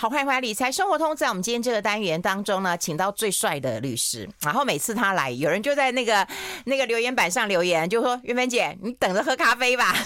[0.00, 1.16] 好，欢迎回来理财生活通。
[1.16, 4.30] 在我们今天这个单元当中呢，请到最帅的律师。
[4.42, 6.24] 然后每次他来，有人就在那个
[6.66, 9.96] 那个留言板上留言，就说：“韵芬姐，你等着喝咖啡吧。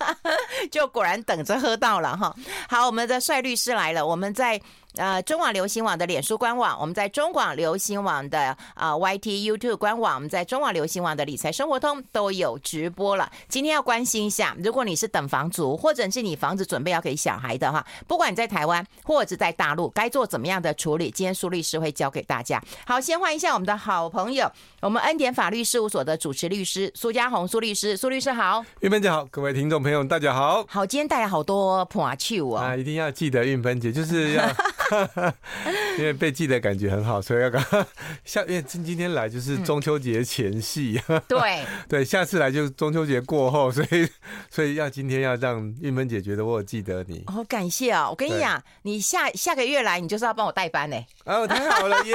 [0.72, 2.34] ”就果然等着喝到了哈。
[2.70, 4.58] 好，我们的帅律师来了，我们在。
[4.96, 13.28] 呃，中广流行网的脸书官网，我们在中广流行网的啊、呃、YT YouTube 官网，我们在中广流行网的理财生活通都有直播了。
[13.48, 21.10] 今天要关心一下，如果你是等房族，或者是你房子准备要给小孩的话，不管你在台湾或者在大陆，该做怎么样的处理？
[21.10, 22.62] 今天苏律师会教给大家。
[22.86, 24.48] 好，先欢迎一下我们的好朋友，
[24.80, 30.64] 我们恩典法律事务所的主持律师苏家红苏律师，苏律师好，玉芬姐好，各位听众朋友大家好。
[30.68, 34.48] 好，今天带来好多破趣哦，啊，一定要记得玉芬姐就是要。
[35.98, 37.62] 因为被记得感觉很好，所以要刚
[38.24, 38.42] 下。
[38.42, 44.08] 因为今今天来就是中秋节前夕， 嗯、对对，下次来就是中秋节过后，所以
[44.50, 47.24] 所以要今天要让玉芬姐觉得我有记得你。
[47.26, 48.10] 好、哦、感谢啊、哦！
[48.10, 50.96] 我跟你讲，你下下个月来，你就是要帮我代班呢。
[51.24, 52.14] 哦，太好了耶！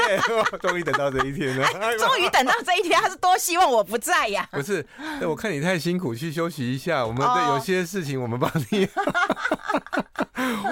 [0.61, 4.47] 终于等到这一天了，终于等到这一天，他是多希望我不在呀？
[4.51, 4.85] 不是，
[5.21, 7.05] 我看你太辛苦，去休息一下。
[7.05, 8.87] 我们对有些事情，我们帮你。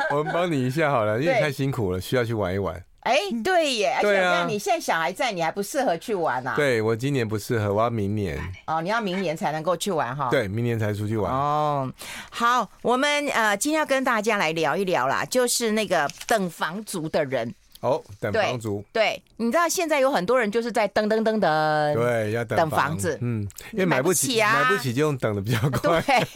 [0.10, 2.82] 哦我们帮你一下好了，因为太辛苦了，需要去玩一玩。
[3.02, 6.54] 哎，对耶，对啊，你现在小孩在，你还不适合去玩啊？
[6.56, 8.38] 对，我今年不适合，我要明年。
[8.66, 10.30] 哦，你要明年才能够去玩哈？
[10.30, 11.32] 对，明年才出去玩。
[11.32, 11.92] 哦，
[12.30, 17.54] 好，我们呃今天要跟大家来聊一聊啦，就是那个等房族的人。
[17.82, 18.84] 哦，等房族。
[18.92, 26.28] 对，对，你知道现在有很多人就是在等等等等，对，要等房，等房子，嗯，因为买不起啊，买不起就用等的比较快，对。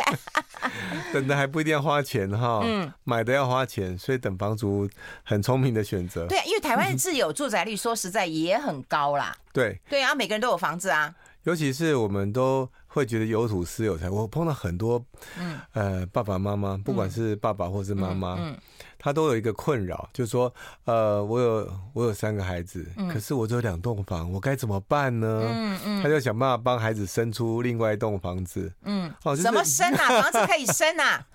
[1.12, 4.88] 等的还不一定要花钱哈，嗯，买的要花钱，所以等房族
[5.24, 15.04] 很聪明的选择，对，因为台湾 自有住宅率说实在也很高啦，对，对啊，每个人都有房子啊，尤其是我们都会觉得有土私有财，我碰到很多，
[15.40, 18.52] 嗯，呃，爸爸妈妈，不管是爸爸或是妈妈，嗯。
[18.52, 18.58] 嗯
[19.04, 20.54] 他都有一个困扰，就是说，
[20.86, 25.44] 呃，我有我有三个孩子，嗯、可是我只有两栋房，我该怎么办呢？
[25.52, 28.72] 嗯嗯，他就想办法帮孩子生出另外一栋房子。
[28.84, 30.22] 嗯，哦，怎么生啊？
[30.22, 31.26] 房子可以生啊？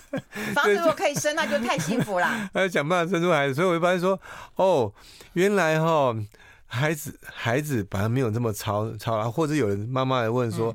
[0.56, 2.26] 房子如果可以生，那就太幸福了。
[2.54, 4.18] 他就想办法生出孩子，所以我就发现说，
[4.56, 4.90] 哦，
[5.34, 6.16] 原来哈，
[6.66, 10.74] 孩子孩子反而没有这么操操劳，或者有人妈妈来问说，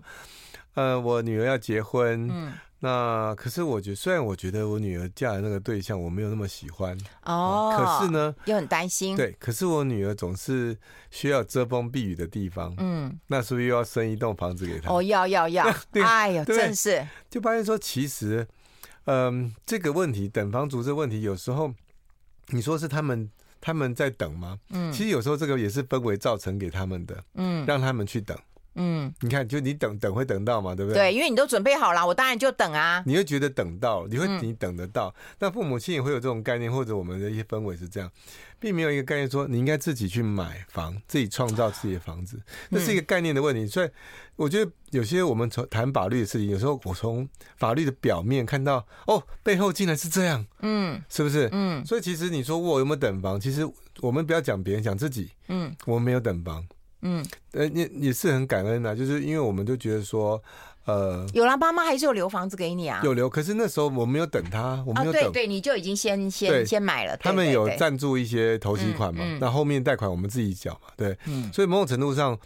[0.75, 2.29] 嗯、呃，我女儿要结婚。
[2.31, 2.53] 嗯。
[2.79, 9.15] 那可是我觉得，虽然我觉得我女儿嫁的那个对象我没有那么喜欢哦，可是呢又很担心。
[9.15, 10.77] 对，可是我女儿总是
[11.09, 12.75] 需要遮风避雨的地方。
[12.77, 14.91] 嗯，那是不是又要生一栋房子给她？
[14.93, 15.65] 哦，要要要！
[16.03, 18.45] 哎呦，真是就发现说，其实，
[19.05, 21.73] 嗯，这个问题等房族这个问题，有时候
[22.49, 24.59] 你说是他们他们在等吗？
[24.69, 27.23] 嗯，其实有时候这个也是氛围造成给他们的。
[27.33, 28.37] 嗯，让他们去等。
[28.75, 31.03] 嗯，你看，就你等等会等到嘛，对不对？
[31.03, 33.01] 对，因为你都准备好了，我当然就等啊。
[33.05, 35.13] 你会觉得等到，你会你等得到。
[35.39, 38.11] 那、嗯、父母亲也会有这种概念，或者我们的一些氛围是这样，
[38.59, 43.65] 并没有一个概念说你应该自己去买房，自己创造自己的房子，那是一个概念的问题。
[43.65, 43.89] 所以
[44.35, 51.47] 我觉得有些我们从谈法律的事情，有时候我从法律的表面看到，哦，背后竟然是这样，嗯，是不是？
[51.53, 53.39] 嗯，所以其实你说我有没有等房？
[53.39, 53.65] 其实
[54.01, 56.65] 我们不要讲别人，讲自己，嗯，我们没有等房。
[57.05, 60.41] 嗯，呃，也也是很感恩的，就是因为我们都觉得说，
[60.85, 71.15] 呃，有了妈妈还是有留房子给你啊，有留，可是那时候我没有等他，我没有等，对对，你就已经先先先买了，他们有赞助一些头期款嘛，那后面贷款我们自己缴嘛，对，
[71.53, 72.37] 所以某种程度上。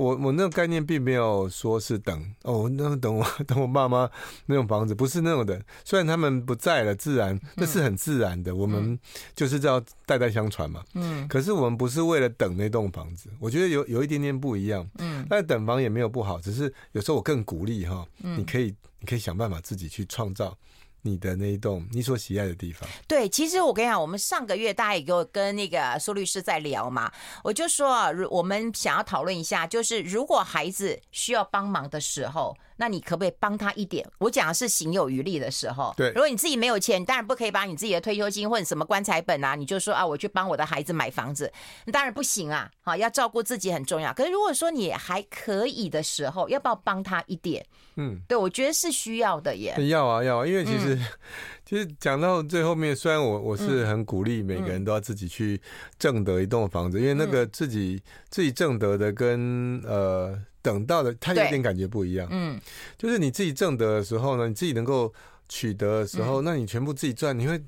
[0.00, 4.10] 我我那个概念并没有说是等哦，那等我 等我爸妈
[4.46, 8.98] 那种房子不是那种的，虽然他们不在了，自然那是很自然的，嗯、我们
[9.34, 10.82] 就是要代代相传嘛。
[10.94, 14.88] 嗯，可是我们不是为了等那栋房子，我觉得有有一点点不一样。
[14.98, 20.56] 嗯，但等房也没有不好，只是有时候我更鼓励哈，你可以你可以想办法自己去创造。
[21.02, 27.10] 你的那一栋你所喜爱的地方，对，其实我跟你讲，我们上个月大家也给我跟那个苏律师在聊嘛，
[27.44, 32.56] 我就说，我们想要讨论一下，就是如果孩子需要帮忙的时候。
[32.80, 34.08] 那你可不可以帮他一点？
[34.16, 35.92] 我讲的是行有余力的时候。
[35.98, 41.52] 对，如果你自己没有钱，当然不可以把你自己的退休金或者什么棺材本啊，你就说啊，我去帮我的孩子买房子，
[41.84, 42.70] 那当然不行啊。
[42.80, 44.14] 好，要照顾自己很重要。
[44.14, 47.62] 可是如果说你还可以的时候，要不要帮他一点？
[47.96, 49.74] 嗯，对，我觉得是需要的耶。
[49.88, 51.06] 要啊，要啊，因为其实、嗯、
[51.66, 55.60] 其实讲到最后面，虽然我我是很鼓励每个人都要自己去
[55.98, 60.40] 挣得一栋房子，嗯、因为那个自己自己挣得的跟呃。
[60.62, 62.28] 等到的，他有点感觉不一样。
[62.30, 62.60] 嗯，
[62.98, 65.12] 就是你自己挣得的时候呢，你自己能够
[65.48, 67.60] 取得的时候，嗯、那你全部自己赚，你会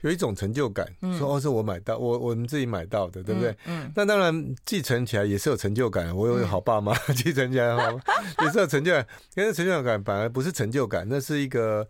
[0.00, 0.86] 有一种成就感。
[1.02, 3.50] 嗯、说哦，是我买到，我我们自己买到的，对不对？
[3.66, 3.84] 嗯。
[3.84, 6.14] 嗯，那当然继承起来也是有成就感。
[6.16, 8.00] 我有好爸妈， 继、嗯、承起来好，
[8.44, 9.06] 也是有成就感。
[9.34, 11.86] 但是成就感反而不是成就感，那是一个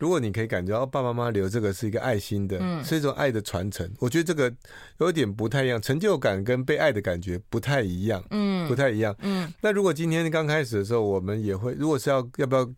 [0.00, 4.52] 如果你可以感觉到爸爸妈妈留这个是一个爱心的，嗯，是一种爱的传承，我觉得这个
[4.98, 9.52] 有点不太一样，成就感跟被爱的感觉不太一样，嗯，不太一样，嗯。
[9.60, 12.68] 那如果今天刚开始的时候，我们也会，如果是要要不要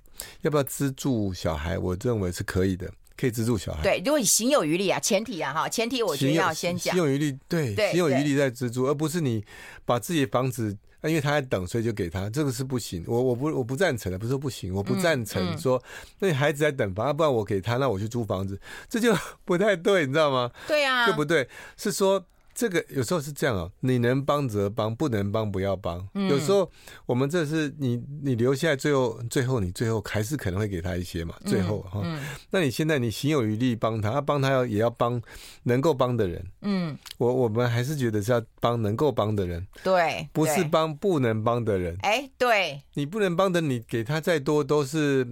[0.40, 3.82] 要不要资助小孩，我认为是可以的，可以资助小孩。
[3.84, 9.44] 对，如果你行有余力啊，前提啊哈，前提我觉得要先讲，行有余力，对，行有余力再资助，而不是你
[9.84, 10.76] 把自己的房子。
[11.02, 13.04] 那因为他在等，所以就给他，这个是不行。
[13.06, 18.58] 我我不我不赞成的，不是说不行，我不赞成说，嗯嗯、那孩子在等房，不然我给他，那我去租房子，
[18.88, 19.14] 这就
[19.44, 20.50] 不太对，你知道吗？
[20.66, 22.24] 对啊，就不对，是说。
[22.54, 26.06] 这个有时候是这样哦，你能帮则帮，不能帮不要帮。
[26.14, 26.70] 嗯、有时候
[27.06, 31.34] 我们这是你你留下来，最后最后你最后还是可能会给他一些嘛。
[31.46, 35.20] 最后哈，嗯嗯、那你现在你行有余力帮他，帮他要也要帮
[35.64, 36.44] 能够帮的人。
[36.60, 39.66] 嗯，我我们还是觉得是要帮能够帮的人。
[39.82, 41.96] 对，不是帮不能帮的人。
[42.02, 45.26] 哎，对，你不能帮的，你给他再多都是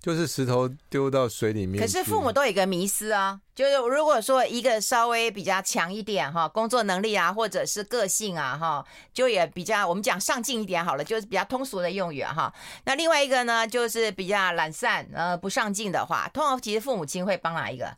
[0.00, 1.80] 就是石头丢到水里面。
[1.80, 3.40] 可是父母都有一个迷思啊。
[3.60, 12.50] 就是如果说一个稍微比较强一点哈，工作能力啊，或者是个性啊哈，就也比较我们讲上进一点好了，就是比较通俗的用语哈。
[12.86, 17.94] 那另外一个呢，就是比较懒散呃不上进的话，通常其实父母亲会帮哪一个？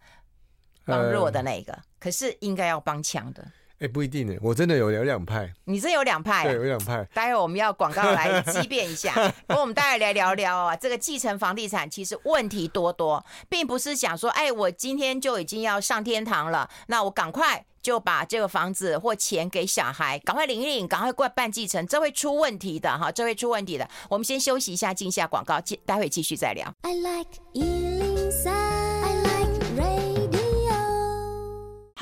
[0.84, 3.46] 帮弱的那一个，可是应该要帮强的。
[3.82, 5.52] 哎，不一定呢，我真的有有两派。
[5.64, 6.44] 你真有两派？
[6.44, 7.04] 对，有两派。
[7.12, 9.12] 待会我们要广告来激辩一下，
[9.48, 10.76] 不过我们待会来聊聊啊。
[10.76, 23.88] 这个继承房地产其实问题多多，并不是想说，哎，我今天就已经要上天堂了，那我赶快就把这个房子或钱给小孩，赶快领一领，赶快过来办继承，这会出问题的哈，这会出问题的。
[24.08, 26.72] 我们先休息一下，进下广告，待会继续再聊。
[26.82, 27.30] I like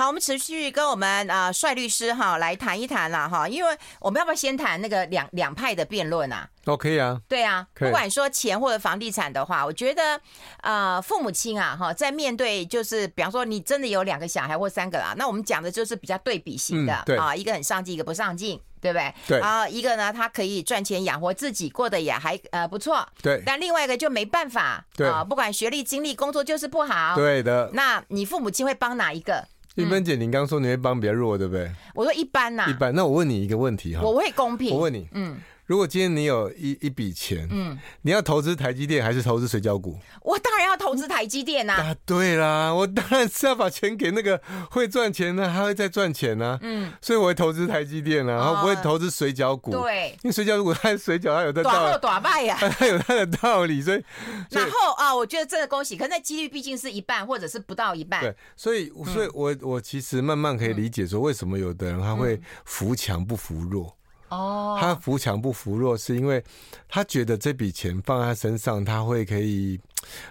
[0.00, 6.49] 好，我们持续跟我们啊帅律师哈来谈一谈啦哈，因为我们要不要先谈那个两两派的辩论啊？
[6.64, 7.20] 都可以啊。
[7.29, 10.19] 对啊，不管说钱或者房地产的话，我觉得
[10.62, 19.14] 呃父母亲啊哈，在面对就是比方说你真的有两个小孩或三个啦，那我们讲的就是比较对比性的啊，一个很上进，一个不上进，对不对？
[19.29, 19.41] 对。
[19.41, 23.06] 啊，一个呢他可以赚钱养活自己，过得也还呃不错。
[23.20, 23.43] 对。
[23.44, 27.14] 但另外一个就没办法，对啊，不管学历、经历、工作就是不好。
[27.17, 27.69] 对的。
[27.75, 29.47] 那你父母亲会帮哪一个？
[29.81, 31.71] 玉芬姐，你刚刚说你会帮比较弱，对不对？
[31.94, 32.94] 我说一般呐，一般。
[32.94, 34.75] 那我问你一个问题哈，我会公平。
[34.75, 35.37] 我问你，嗯。
[35.71, 39.97] 如果今天你有一一笔钱，嗯，你要投资台积电还是投资水饺股？
[40.23, 41.75] 我当然要投资台积电呐！
[41.75, 46.59] 啊，对啦，我当然是要把钱给那个会赚钱的，还会再赚钱呢。
[46.63, 49.71] 嗯，所以我会投资台积电啊，然后不会投资水饺股。
[49.71, 54.05] 对，因为水饺股它水饺它有的道理，短败呀， 它有它的道理，所以
[54.51, 58.21] 然后啊，我觉得真的恭喜，可是那几率毕竟是一半或者是不到一半。
[58.21, 63.97] 对，所以所以我我其实慢慢可以理解说，为什么有的人他会扶强不扶弱。
[64.31, 66.43] 哦，他扶强不扶弱，是因为
[66.88, 69.79] 他觉得这笔钱放在他身上，他会可以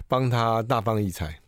[0.08, 1.38] 帮他大放异彩。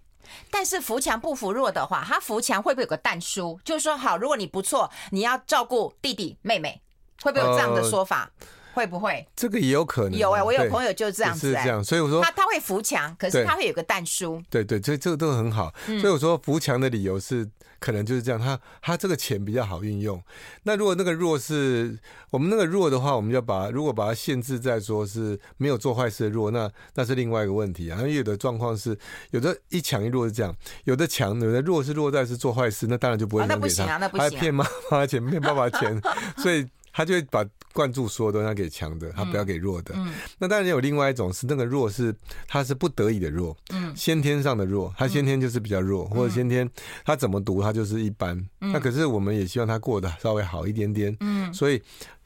[0.50, 3.58] 但是扶强不扶弱的话，他扶强会不会有个但书？
[3.64, 6.81] 就是说，好，如果你不错，你要照顾弟弟妹妹，
[7.22, 8.31] 会不会有这样的说法？
[8.38, 9.26] 呃、会不会？
[9.34, 10.19] 这个也有可能。
[10.19, 11.82] 有哎、欸，我有朋友就是这样子、欸，是这样。
[11.82, 14.42] 所以我说，他他会扶墙，可是他会有个蛋书。
[14.50, 15.72] 对对，这这个都很好。
[16.00, 17.48] 所以我说扶墙的理由是。
[17.82, 20.22] 可能就是这样，他他这个钱比较好运用。
[20.62, 21.98] 那如果那个弱是
[22.30, 27.98] 我们那个弱的话，我们就把如果把它限制在说是没有做坏事的弱，那那是另外一个问题啊。
[27.98, 28.96] 因为有的状况是
[29.32, 30.54] 有的一强一弱是这样，
[30.84, 36.00] 有的强有的弱是弱在是做坏事，那当然就不会那不行啊，那不行骗妈妈钱骗爸爸钱，
[36.38, 36.64] 所以。
[36.94, 39.94] 他就会把灌注所有东西要给强的，他不要给弱的。
[39.96, 40.08] 嗯。
[40.08, 42.14] 嗯、那当然有另外一种是那个弱是
[42.46, 46.69] 他是不得已的弱，嗯，先天上的弱，他先天就是比较弱，嗯、或者先天
[47.05, 48.36] 他怎么读他就是一般。
[48.60, 51.82] 嗯、那可是我们也希望他过得稍微好一点点，嗯，所以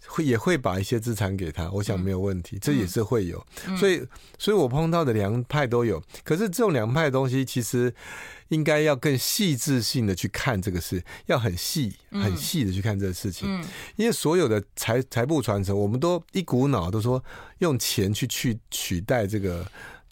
[0.07, 3.45] 会也会把一些资产给他，我想没有问题，嗯、这也是会有。
[3.67, 4.03] 嗯、所以，
[4.39, 7.95] 所以我碰到的两派都有，可是这种两派的东西其实。
[8.51, 13.49] 应该要更细致性的去看这个事，要很细、很细的去看这个事情。
[13.51, 13.65] 嗯，
[13.97, 17.21] 因为所有的财财富传承，我们都一股脑都说
[17.59, 19.67] 用钱去去取代这个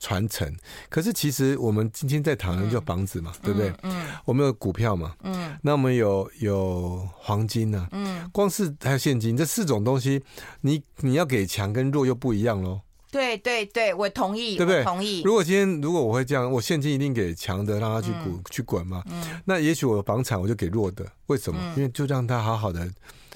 [0.04, 0.54] 传承。
[0.90, 3.73] 可是其实我们今天在谈的叫房子嘛，对不对？
[3.84, 10.23] 嗯，我们有股票嘛，嗯，那我们有有黄金呢，嗯，光是还有现金这四种东西，
[10.61, 12.82] 你你要给强跟弱又不一样喽。
[13.11, 14.84] 对对对，我同意，对不对？
[14.84, 15.23] 同意。
[15.23, 19.02] 如果今天如果我会这样，我现金一定给强的，让他去滚、嗯、去滚嘛。
[19.06, 19.40] 嗯。
[19.44, 21.58] 那也许我的房产我就给弱的，为什么？
[21.62, 22.90] 嗯、因为就让他好好的，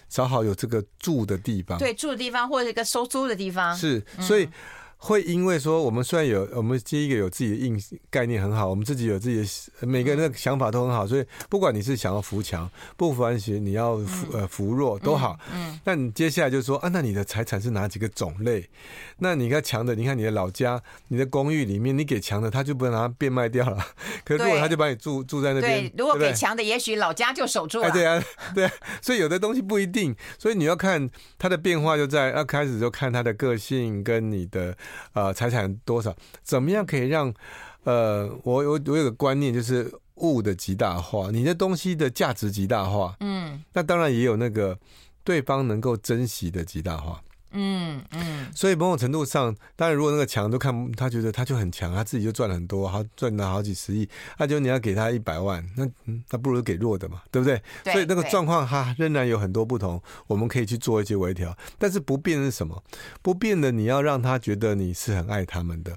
[0.08, 1.78] 找好有这个住的地方。
[1.78, 3.72] 对，住的地方或者一个收租的地方。
[3.76, 4.48] 是，所以
[5.00, 15.38] 会因为说，我们虽然有我们第一个有自己的硬概念很好，我们自己有自己的每个人的想法都很好，所以不管你是想要扶强，不扶强，你要扶呃扶弱都好。
[15.54, 15.78] 嗯。
[15.84, 18.68] 那你接下来就是说啊，那你的财产是哪几个种类？
[19.18, 23.78] 那你看强的，你看你的老家，你的公寓里面，你给强的，他就不能拿它变卖掉了。
[24.24, 27.90] 可是如果他就把你住住在那边，对，如果给强的，也许老家就守住了。
[27.92, 28.20] 对啊，
[28.52, 28.72] 对啊。
[29.00, 34.76] 所以有的东西不一定，所以你要看它的变化，就在要开始就看他的个性跟你的。
[35.12, 36.14] 呃，财产多少？
[36.42, 37.32] 怎么样可以让
[37.84, 43.16] 呃，我我我有个观念，就是物的极大化，你的东西的价值极大化。
[43.20, 44.78] 嗯，那当然也有那个
[45.24, 47.22] 对方能够珍惜的极大化。
[47.52, 57.60] 嗯嗯，所以某种程度上，当然如果那个强都看他觉得他就很强，他自己就赚了很多，好赚了好几十亿，那就你要给他一百万，那嗯，那不如给弱的嘛，对不对？
[57.84, 62.82] 对，所以那个状况哈仍然有很多不同，我们可以去做一些微调，但是不变的是什么？
[63.22, 65.96] 不变的你要让他觉得你是很爱他们的。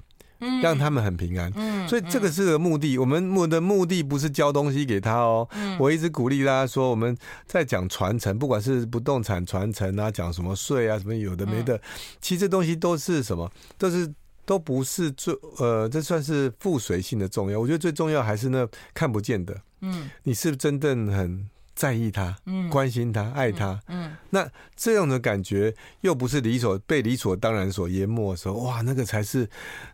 [0.62, 1.52] 让他们很平安，
[1.88, 2.98] 所以这个是个目的。
[2.98, 5.48] 我们目的目的不是交东西给他哦。
[5.78, 11.80] 我一直鼓励大家说，我们在讲传承，不管是不动产传承啊，讲什么税啊，什么有的没的，
[12.20, 14.12] 其实这东西都是什么，都是
[14.44, 17.58] 都不是最呃，这算是附随性的重要。
[17.60, 19.56] 我觉得最重要还是那看不见的。
[19.80, 21.48] 嗯，你是不是真正很？
[21.74, 29.48] 在意他，嗯，关心他，爱他，嗯，嗯，那这样的感觉又不是理所被理所当然所淹没的时候，哇，那个才是，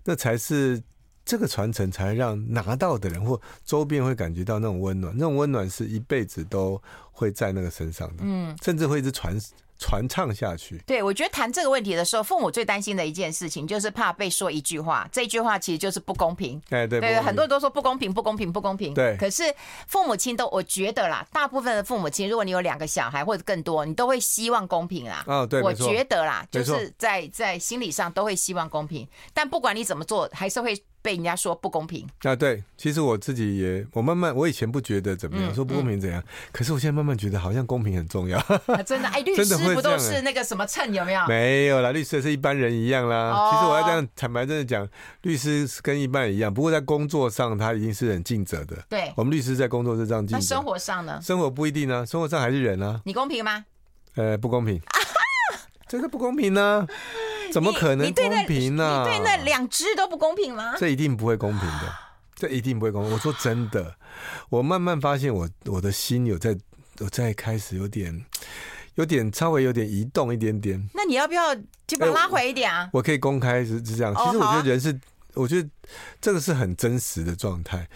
[0.05, 0.83] 那才是
[1.25, 6.83] 这个传承才让拿到的人或周边会感觉到那种温暖，那种温暖是一辈子都
[7.13, 9.39] 会在那个身上的，嗯，甚至会一直传。
[9.79, 10.77] 传唱下去。
[10.87, 16.61] 对，我觉得谈这个问题的时候，父母最担心的一件事情就是怕被说一句话，这句话其实就是不公平。
[16.71, 18.93] 哎，对，对，很多人都说不公平，不公平，不公平。
[18.93, 19.17] 对。
[19.17, 19.43] 可是
[19.87, 25.25] 父母亲都，我觉得啦，大部分的父母亲，如果你有两个小孩或者更多，你都会希望公平啦。
[25.27, 30.77] 哦，对，我觉得啦，就是在在心理上都会希望公平，但不管你怎么做，还是会。
[31.09, 36.23] 被人家说不公平啊，对，其实我自己也，我慢慢，我以前不觉得怎么样，说不公平怎样，
[36.53, 38.39] 可是我现在慢慢觉得好像公平很重要。
[38.85, 41.27] 真的，哎，律师不都是那个什么秤有没有？
[41.27, 43.51] 没有啦，律师是一般人一样啦。
[43.51, 44.87] 其实我要这样坦白真的讲，
[45.23, 48.77] 律师跟一般人一样，不过在工作上他一定是很尽责的。
[48.91, 50.37] 对，我们律师在工作是这样尽责。
[50.37, 51.19] 那生活上呢？
[51.23, 53.01] 生活不一定呢，生活上还是人啊。
[53.07, 53.65] 你公平吗？
[54.17, 54.79] 呃，不公平，
[55.89, 56.87] 真的不公平呢。
[57.53, 59.05] 怎么可能公平呢？
[59.07, 60.75] 你对那两只都不公平吗？
[60.79, 61.95] 这一定不会公平的，
[62.37, 63.13] 这一定不会公平。
[63.13, 63.97] 我说真的，
[64.49, 66.57] 我慢慢发现我我的心有在，
[67.01, 68.25] 我在开始有点，
[68.95, 70.89] 有点稍微有点移动一点点。
[70.95, 71.55] 那你要不要
[71.87, 72.89] 就把它拉回一点啊？
[72.93, 74.15] 我可以公开是是这样。
[74.15, 75.01] 其实我觉得人是，
[75.35, 75.69] 我觉得
[76.21, 77.89] 这个是很真实的状态。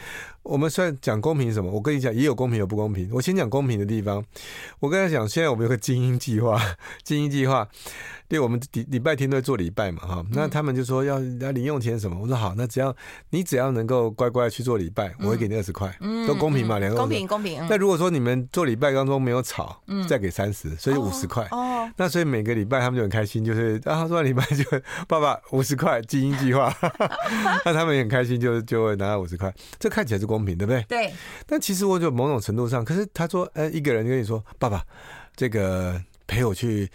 [0.42, 3.08] 我们虽然讲公平什么，我跟你讲也有公平有不公平。
[3.12, 4.22] 我先讲公平的地方。
[4.80, 6.60] 我跟他讲，现在我们有个精英计划，
[7.04, 7.68] 精英计划。
[8.28, 12.94] 对，我们礼礼拜天都会做礼拜嘛，哈，那他们就说要要零用钱什么，我说好，那只要
[13.28, 15.94] 你只要能够乖乖去做礼拜，我会给你二十块，
[16.26, 17.62] 都公平嘛，两个公平公平。
[17.68, 21.46] 那如果说你们做礼拜当中没有吵，再给三十，所以五十块。
[21.50, 24.64] 哦，那所以每个礼拜他们就很开心，就是啊，做完礼拜就
[25.06, 26.74] 爸爸五十块精英计划，
[27.66, 30.82] 那他们也很开心，就就会拿到五十块，这看起来是公平，对不对？
[30.88, 31.14] 对。
[31.46, 34.84] 但其实我就某种程度上，可是他说，呃，一个人跟你说，爸爸，
[35.36, 36.90] 这个陪我去。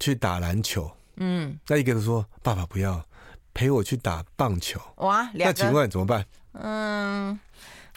[0.00, 3.04] 去打篮球，嗯，那一个人说：“爸爸不要
[3.52, 6.24] 陪我去打棒球。”哇，那请问怎么办？
[6.52, 7.36] 嗯，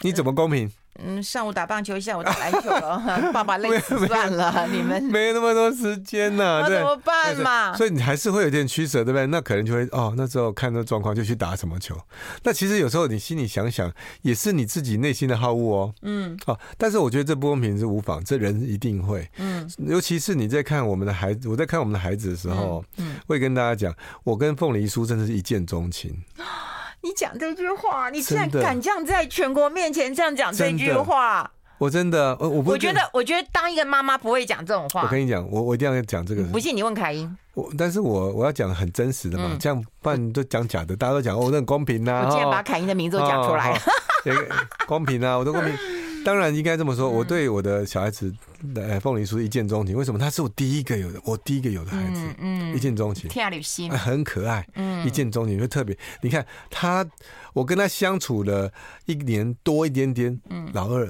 [0.00, 0.68] 你怎么公平？
[0.98, 7.74] 嗯，上午打棒球，下午打篮球了， 爸爸累死算了，你们没那么多时间呐，那怎么办嘛？
[7.76, 9.26] 所以你还是会有点取舍，对不对？
[9.26, 11.96] 那可能就会哦，那时候看那状况就去打什么球。
[12.42, 15.94] 那其实有时候你心里想想，也是你自己内心的好恶哦。
[16.02, 19.28] 嗯，哦，但是我觉得这不公平是无妨，这人一定会。
[19.38, 23.94] 嗯，尤其是你在看我们的孩子，我在看我们的孩子的时候，嗯，会跟大家讲，
[24.24, 26.22] 我跟凤梨叔真的是一见钟情。
[27.02, 31.50] 你讲这句话，你竟然敢这样在全国面前这样讲这句话？
[31.78, 35.02] 我真的，我我不我觉得，我觉得当一个妈妈不会讲这种话。
[35.02, 36.44] 我跟你讲，我我一定要讲这个。
[36.44, 37.36] 不信你问凯英。
[37.54, 42.24] 我，但是我我要讲很真实的嘛，这样不然都讲假的，大家都讲哦，那很公平呐。
[42.24, 43.80] 我竟然把凯英的名字都讲出来了，
[44.86, 45.76] 公平啊，我都公平。
[46.24, 48.32] 当然应该这么说，我对我的小孩子，
[48.76, 49.96] 呃，凤梨酥一见钟情。
[49.96, 50.18] 为什么？
[50.18, 55.96] 他是我第一个有的，我第一个有的孩子，嗯，一见钟情，天旅行，很可爱，嗯，一见钟情，就特别。
[56.20, 57.04] 你看他，
[57.52, 58.72] 我跟他相处了
[59.06, 61.06] 一年多一点点，嗯，老二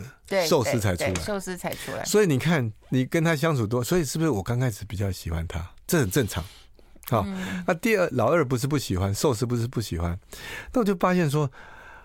[0.49, 2.04] 寿司才出来，寿司才出来。
[2.04, 5.71] 所以你看，你跟他相处多，所以是不是我刚开始比较喜欢他？
[5.87, 6.42] 这很正常。
[7.09, 7.26] 好，
[7.66, 10.18] 那第二老二不是不喜欢寿司，不是不喜欢，
[10.73, 11.50] 那我就发现说，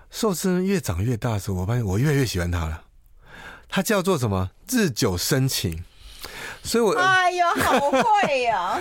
[0.09, 2.83] 寿司越长越大的时候，我发现我越来越喜欢他了。
[3.69, 4.51] 它叫做什么？
[4.69, 5.83] 日久生情
[6.63, 8.77] 所以我哎呦，好会呀，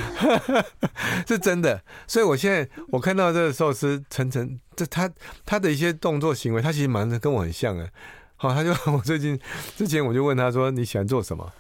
[1.29, 1.81] 是真的。
[2.09, 5.09] 所以我现在我看到这个寿司晨晨，这他
[5.45, 7.89] 他的一些动作行为，他其实蛮跟我很像的。
[8.37, 9.39] 好，他就 我最近
[9.77, 11.53] 之前我就问他说，你喜欢做什么？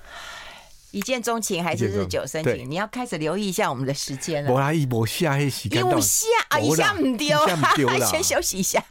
[0.93, 2.69] 一见钟情还是日久生情？
[2.69, 4.53] 你要开始留意一下我们的时间了。
[4.53, 7.39] 我来一波下黑洗，一下啊，一下唔丢，
[8.07, 8.83] 先休息一下。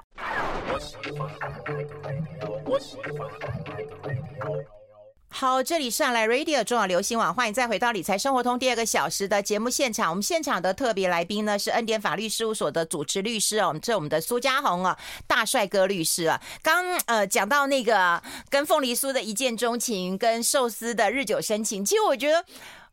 [5.38, 10.10] 好，这里上来 Radio 中广流行网，欢迎再回到理财生活通第二个小时的节目现场。
[10.10, 16.42] 我们现场的特别来宾呢是恩典法律事务所的主持律师哦，我们这我们的苏家宏啊，大帅哥律师啊。
[16.64, 22.46] 刚呃讲到那个跟凤梨酥的一见钟情，跟寿司的日久生情，其实我觉得。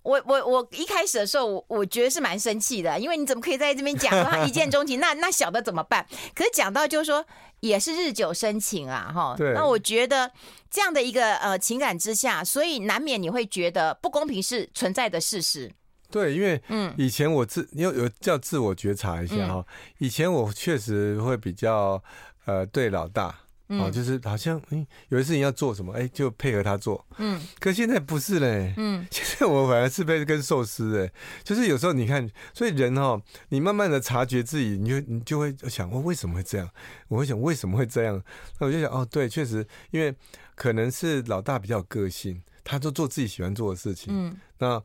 [0.03, 4.99] 我我我一开始的时候，我我觉得是蛮生气的，因为你怎么可以在这边讲一见钟情？
[4.99, 6.05] 那那小的怎么办？
[6.35, 7.25] 可是讲到就是说，
[7.63, 9.35] 也是日久生情啊，哈。
[9.37, 9.55] 对。
[9.55, 10.31] 那我觉得
[10.71, 15.73] 这样的一个呃情感之下，所以难免你会觉得不公平是存在的事实。
[16.11, 19.65] 对，因为嗯，以前我自有有叫自我觉察一下哈，
[19.99, 22.03] 以前我确实会比较
[22.45, 23.35] 呃对老大。
[23.81, 27.05] 哦，就是好像嗯，有一次你要做什么，哎，就配合他做。
[27.19, 28.75] 嗯，可现在不是嘞。
[28.77, 31.13] 嗯， 现在我反而是被跟寿司哎，
[31.45, 36.69] 就是有时候你看，所以人哈，你慢慢的察觉自己，你就你就会想，我为什么会这样？
[37.09, 38.23] 我会想为什么会这样？
[38.59, 40.15] 那我就想，哦，对，确实，因为
[40.55, 44.13] 可能是老大比较有个性，他就做自己喜欢做的事情。
[44.17, 44.83] 嗯，那。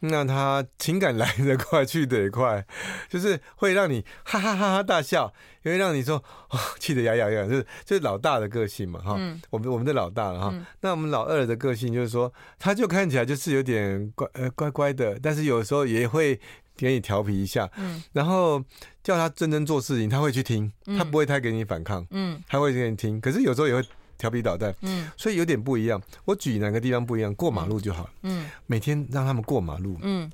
[0.00, 2.64] 那他情感来得快，去得也快，
[3.08, 6.16] 就是会让你哈哈哈哈大笑，也会让你说
[6.50, 10.50] 哦，气得牙痒痒，就是就是老大的个性嘛，哈、嗯，我们我们的老大了哈。
[10.52, 16.38] 嗯、那我们老二的个性就是说，他就看起来就是有点乖呃乖乖的，但是有时候也会
[16.76, 18.62] 给你调皮一下，嗯，然后
[19.02, 23.82] 叫他认真做事情，他会去听，他不会太给你反抗，嗯，他会给你听，可是有时候也会。
[24.18, 26.00] 调皮捣蛋，嗯，所以有点不一样。
[26.24, 27.34] 我举哪个地方不一样？
[27.34, 30.30] 过马路就好，嗯，每天让他们过马路，嗯，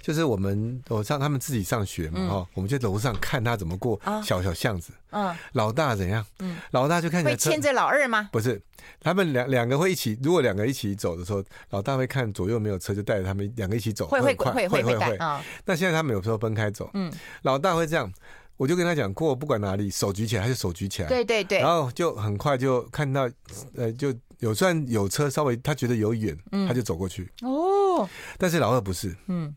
[0.00, 6.24] 就是我们我让他们自己上学嘛，哈，我们就楼上看他怎么过小小巷子，嗯，老大怎样？
[6.38, 8.28] 嗯，老大就看起来会牵着老二吗？
[8.32, 8.60] 不是，
[9.00, 10.18] 他们两两个会一起。
[10.22, 15.18] 如果两个一起走的时候，老大会看左右没有车，就带着他们两个一起走，会会会会会会。
[15.64, 17.12] 那现在他们有时候分开走，嗯，
[17.42, 18.12] 老大会这样。
[18.56, 21.08] 我就跟他讲过，不管哪里，手举起来，他就手举起来。
[21.08, 21.58] 对对对。
[21.58, 23.28] 然后就很快就看到，
[23.74, 27.30] 呃，就有算有车，稍微他觉得有远，他就走过去。
[27.42, 28.08] 哦。
[28.38, 29.16] 但是老二不是。
[29.26, 29.54] 嗯。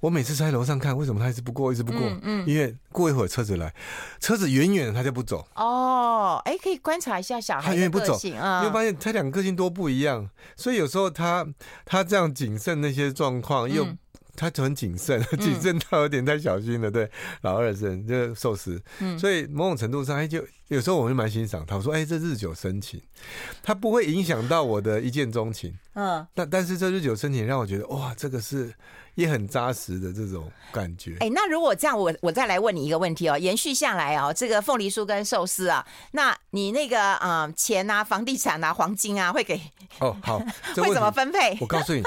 [0.00, 2.02] 我每次在楼上看，为什么他一直不过，一直不过？
[2.20, 2.46] 嗯。
[2.46, 3.74] 因为过一会儿车子来，
[4.20, 5.48] 车子远远的他就不走。
[5.54, 6.38] 哦。
[6.44, 8.60] 哎，可以观察一下小孩的个性啊。
[8.60, 11.46] 你会发现他两个个性多不一样，所以有时候他
[11.86, 13.86] 他这样谨慎那些状况又。
[14.36, 16.90] 他就很谨慎，谨慎到有点太小心了。
[16.90, 17.10] 对，
[17.42, 18.80] 老二生就寿司，
[19.18, 21.76] 所以某种程度上，哎，就有时候我就蛮欣赏他。
[21.76, 23.00] 我说，哎，这日久生情，
[23.62, 25.76] 他不会影响到我的一见钟情。
[25.94, 28.74] 嗯，但但是这日久生情让我觉得，哇，这个是
[29.14, 31.16] 也很扎实的这种感觉。
[31.20, 39.60] 哎，那如果这样，我我再来问你一个问题哦，延续下来哦，这个凤梨酥跟寿司啊，那你那个嗯钱啊、房地产啊、黄金啊，会给
[40.00, 40.38] 哦好，
[40.76, 41.56] 会怎么分配？
[41.60, 42.02] 我告诉你。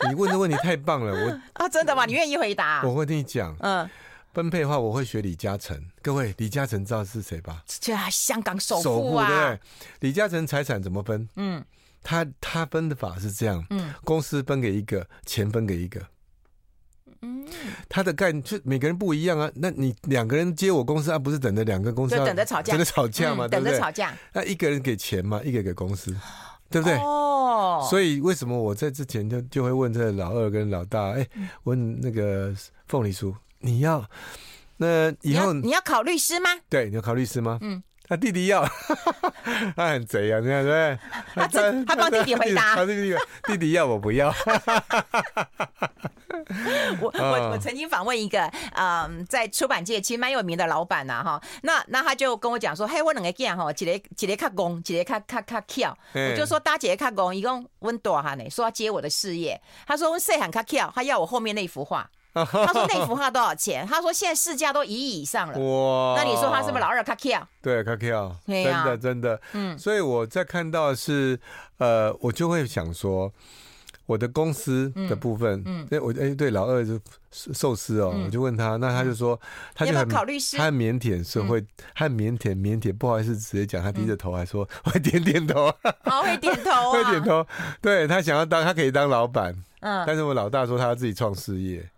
[0.08, 2.04] 你问的问题太棒了，我 啊，真的吗？
[2.04, 2.82] 你愿意回答？
[2.84, 3.88] 我会跟你讲，嗯，
[4.32, 5.80] 分配的话，我会学李嘉诚。
[6.02, 7.62] 各位，李嘉诚知道是谁吧？
[7.66, 9.28] 这香港首富啊！
[9.28, 9.60] 对，
[10.00, 11.28] 李嘉诚财产怎么分？
[11.36, 11.64] 嗯，
[12.02, 16.00] 他他分的法是这样，嗯，公司分给一个，钱分给一个，
[17.22, 17.46] 嗯，
[17.88, 19.50] 他的概念就每个人不一样啊。
[19.54, 24.12] 那你两个人接我公司，啊，不是等着两个公司等着吵架，等着吵架嘛，等着吵架。
[24.32, 26.14] 那一个人给钱嘛，一个给公司。
[26.70, 26.96] 对不对？
[26.98, 31.12] 哦，所以为什么我在之前就就会问这个老二跟老大？
[31.12, 31.26] 哎，
[31.64, 32.54] 问那个
[32.88, 34.04] 凤梨叔，你要
[34.76, 36.50] 那以后你要考律师吗？
[36.68, 37.58] 对，你要考律师吗？
[37.62, 38.62] 嗯，他弟弟要，
[39.76, 40.98] 他很贼啊，你看对不对？
[41.34, 44.32] 他他他帮弟弟回答，他弟弟弟弟要我不要。
[47.00, 62.10] 我我我曾经访问一个嗯，在出版界其实蛮有名的老板呐哈，那那他就跟我讲说，嘿，我两个囝哈，一个一个较憨，一个较较较巧，我就说大姐较憨，伊讲温大汉呢，说要接我的事业，他说温细汉较巧，他要我后面那幅画，
[62.44, 63.86] 他说那 幅画多少钱？
[63.86, 67.02] 他说现在市价都一亿以上了，哇，那你说他是不是老二？
[67.04, 67.46] 较巧？
[67.62, 71.38] 对，较巧，真的真的，嗯，所以我在看到是
[71.78, 73.32] 呃，我就会想说。
[74.06, 79.40] 我的公司的部分，嗯，哎，我哎，对，老二就寿司哦，我就问他，那他就说，
[79.74, 85.72] 他就很考律师，他很腼腆，是会，他很腼腆，腼腆，不好意思，直接讲，他低着头还说会点点头，
[86.04, 87.46] 好 会点头，会点头，
[87.80, 91.88] 对，他想要当，他可以当老板，嗯，但是我老大说他要自己创事业，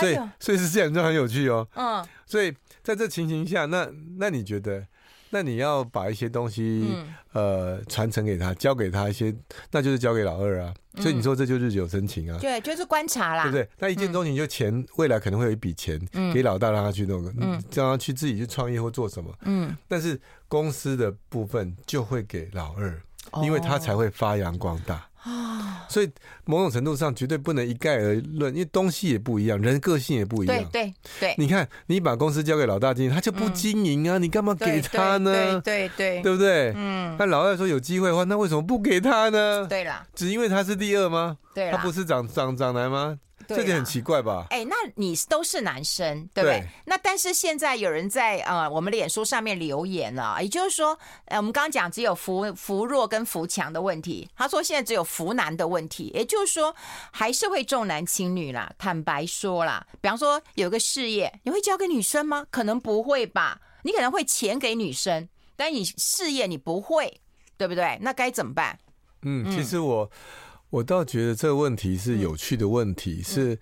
[0.00, 4.86] 所以所以是这样，就很有趣哦，嗯，所以在这情形下，那那你觉得
[5.30, 6.94] 那你要把一些东西
[7.32, 9.34] 呃传承给他，交给他一些，
[9.70, 10.74] 那就是交给老二啊。
[10.98, 12.38] 所以你说这就日久生情啊？
[12.38, 13.66] 对，就是观察啦，对不对？
[13.78, 15.98] 那一见钟情就钱，未来可能会有一笔钱
[16.34, 19.74] 给老大，让他去弄个，嗯，让他去自己去创业或做什么，嗯。
[19.88, 23.00] 但是公司的部分就会给老二，
[23.42, 25.08] 因为他才会发扬光大。
[25.22, 26.10] 啊，所以
[26.44, 30.56] 某种程度上绝对不能一概而论，因为东西也不一样，人个性也不一样。
[30.56, 35.60] 对对对，你看，你把公司交给老大经营，他就不经营啊，你干嘛给他呢？
[35.60, 36.72] 对对，对不对？
[36.74, 39.66] 嗯，那老二说有机会的话，那为什么不给他呢？
[39.68, 41.36] 对啦，只因为他是第二吗？
[41.54, 43.16] 对，他不是长长长男吗？
[43.48, 44.46] 这点很奇怪吧？
[44.50, 46.60] 哎，那你都是男生，对不对？
[46.60, 56.74] 对，那但是现在有人在呃我们脸书上面留言了，也就是说，呃，我们刚刚讲只有扶扶弱跟扶强的问题，他说现在只有扶男的问题，也就是说
[57.10, 58.72] 还是会重男轻女啦。
[58.78, 62.46] 坦白说啦，比方说有个事业，你会交给女生吗？
[62.50, 67.20] 可能不会吧，你可能会钱给女生，但你事业你不会，
[67.56, 67.98] 对不对？
[68.00, 68.78] 那该怎么办？
[69.22, 70.10] 嗯，其实我。
[70.72, 73.58] 我倒觉得这个问题是有趣的问题，嗯、是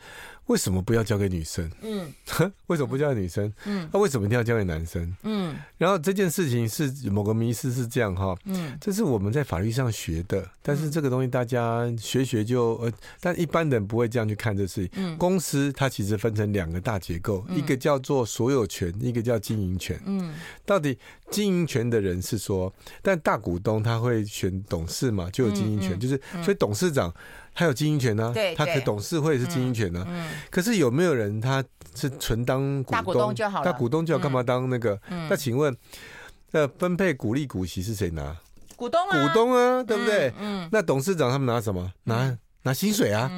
[0.51, 1.71] 为什么不要交给女生？
[1.81, 2.13] 嗯，
[2.67, 3.53] 为什么不交给女生？
[3.67, 5.17] 嗯，那、啊、为什么一定要交给男生？
[5.23, 14.91] 嗯，然后这件事情是某个迷思是这样哈，嗯，这是我们在法律上学的，但是这个东西大家学学就呃，但一般人不会这样去看这事情。
[14.97, 20.03] 嗯，公司它其实分成两个大结构，嗯、一个叫做所有权，一个叫经营权。
[20.05, 20.35] 嗯，
[20.67, 20.99] 到底
[21.31, 27.15] 经营权的人是说，但大股东他会选董事嘛，就有经营权，嗯、就是所以董事长。
[27.55, 30.07] 他有经营权呢，他可董事会是经营权呢。
[30.51, 31.63] 可是有没有人他
[31.95, 32.99] 是纯当股东？
[32.99, 33.65] 大股东就好了。
[33.65, 34.99] 大股东就要干嘛当那个？
[35.29, 35.77] 那请问，
[36.53, 38.37] 那分配股利股息是谁拿？
[38.77, 40.33] 股东啊，股东啊，对不对？
[40.39, 40.69] 嗯。
[40.73, 41.93] 那董事长他们拿什么？
[42.05, 43.31] 拿拿薪水啊。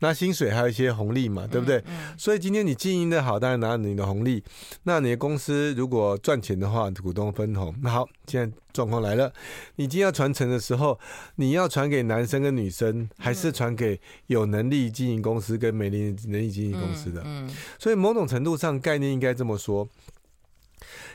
[0.00, 1.78] 拿薪水还有一些红利嘛，对不对？
[1.78, 4.42] 嗯嗯、所以今天你经营的好，当然拿你的红利。
[4.82, 7.74] 那你的公司如果赚钱的话，股东分红。
[7.82, 9.32] 那好，现在状况来了，
[9.76, 10.98] 你今天要传承的时候，
[11.36, 17.22] 你要传给男生跟女生，还是传给有能力经营公司跟没能力经营公司的？
[17.24, 17.46] 嗯。
[17.46, 19.88] 嗯，所以某种程度上，概念应该这么说：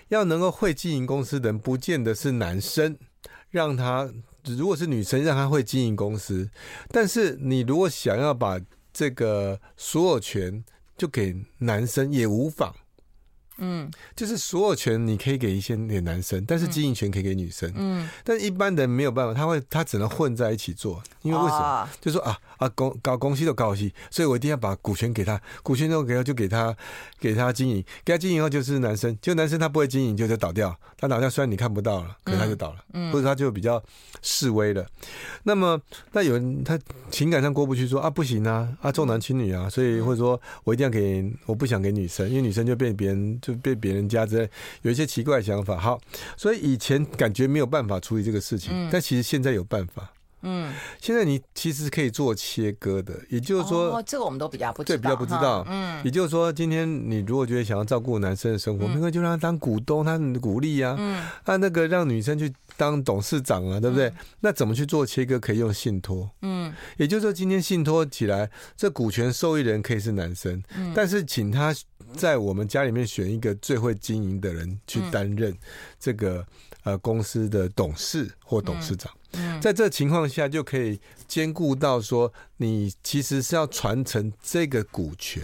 [0.10, 2.98] 要能够会经营公司的人，不见得是男生，
[3.50, 4.10] 让他。
[4.46, 6.50] 如果是女生，让她会经营公司，
[6.90, 8.60] 但是你如果想要把
[8.94, 10.64] 这个所有权
[10.98, 12.74] 就给男生，也无妨。
[13.58, 17.72] 嗯，就是所有权你可以给一些给男生，但是经营权可以给女生。
[17.76, 21.90] 嗯，但一般人没有办法，他会他只能混在一起做，因为为什么？
[22.02, 26.76] 就说啊啊公搞公司都搞西，所以我一定要把股权给他，股权都给他就给他
[27.20, 33.82] 给他经营，给他经营后就是男生，就男生他不会经营就就倒掉，他倒掉虽然你看不到了，可是他就倒了，嗯，或者他就比较
[34.22, 34.86] 示威了。
[35.44, 35.80] 那么
[36.12, 36.78] 那有人他
[37.10, 43.40] 情感上过不去，说啊不行啊啊重男轻女啊，所以或者说我一定要给我不想给女生，因为女生就被别人。
[43.46, 44.50] 就被别人家之类
[44.82, 46.00] 有一些奇怪的想法，好，
[46.36, 50.12] 所以以前感觉没有办法处理这个事情，嗯、但其实现在有办法。
[50.48, 55.66] 嗯，现在你其实可以做切割的，也就是说，哦，这个我们都比较不知道，对，比较不知道。
[55.68, 64.08] 嗯，也就是说，今天你如果觉得想要照顾男生的生活，那个、嗯、就让他当股东，他鼓励啊，嗯，那那个让女生去当董事长啊，对不对？
[64.10, 65.40] 嗯、那怎么去做切割？
[65.40, 66.30] 可以用信托。
[66.44, 71.74] 嗯，也就是说，今天信托起来，这股权受益人可以是男生，嗯，但是请他
[72.16, 75.56] 在我们家里面选一个最会经营的人去担任
[76.00, 76.46] 这个
[76.84, 79.12] 呃公司的董事或董事长。
[79.62, 85.44] 在这情况下，就可以兼顾到说，你其实是要传承这个股权，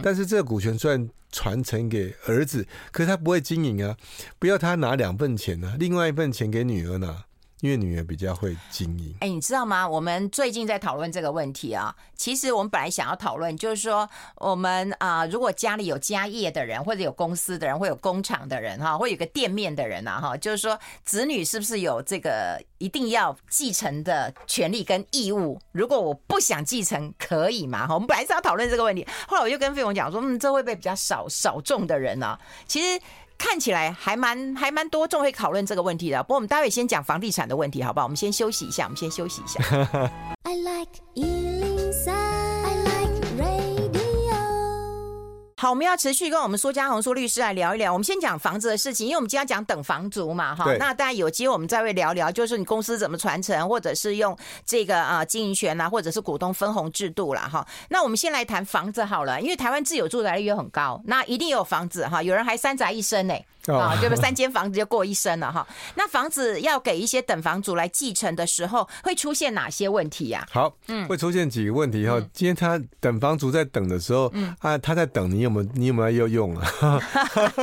[0.00, 3.96] 但是这个股权虽然传承给儿子，可是他不会经营啊，
[4.38, 7.24] 不要他拿两份钱呢，另外一份钱给女儿呢。
[7.62, 9.14] 因为女儿比较会经营。
[9.20, 9.88] 哎，你知道吗？
[9.88, 11.94] 我们最近在讨论这个问题啊。
[12.16, 25.60] 其实我们本来想要讨论，就是说，我们啊，如果家里有家业的人，或者有公司的人，或有工厂的人，哈，或有个店面的人啊，哈，就是说，子女是不是有这个一定要继承的权利跟义务？
[25.70, 27.86] 如果我不想继承，可以吗？
[27.86, 32.40] 哈，我们本来是要讨论这个问题，后来我就跟费勇讲说，嗯，这会不会比较少少众的人呢、啊？
[32.66, 33.00] 其实。
[33.42, 38.06] 看起来还蛮还蛮多众会讨论这个问题的，不过我们待会先讲房地产的问题，好不好？
[38.06, 39.60] 我们先休息一下，我们先休息一下。
[45.62, 47.92] 好，我们要持续跟我们苏家红苏律师来聊一聊。
[47.92, 50.64] 我们先讲房子的事情，因为我们今天要讲等房族嘛，哈。
[50.76, 57.42] 那当然有机会我们再会聊聊，就是你公司怎么传承，或者是用这个啊经营权啊，或者是股东分红制度啦。
[57.42, 57.64] 哈。
[57.90, 62.20] 那我们先来谈房子好了，因为台湾自有住宅率又很高，那一定有房子哈。
[62.20, 63.34] 有人还三宅一生呢。
[63.68, 64.20] 啊，对不对？
[64.22, 65.66] 三间房子就过一生了哈。
[65.94, 70.46] 那房子要给一些等房主来继承的时候，会出现哪些问题呀？
[70.50, 72.20] 好，嗯，会出现几个问题哈。
[72.32, 77.00] 今天他等房主在等的时候，嗯啊，他在等，你有没有你有没有要用啊？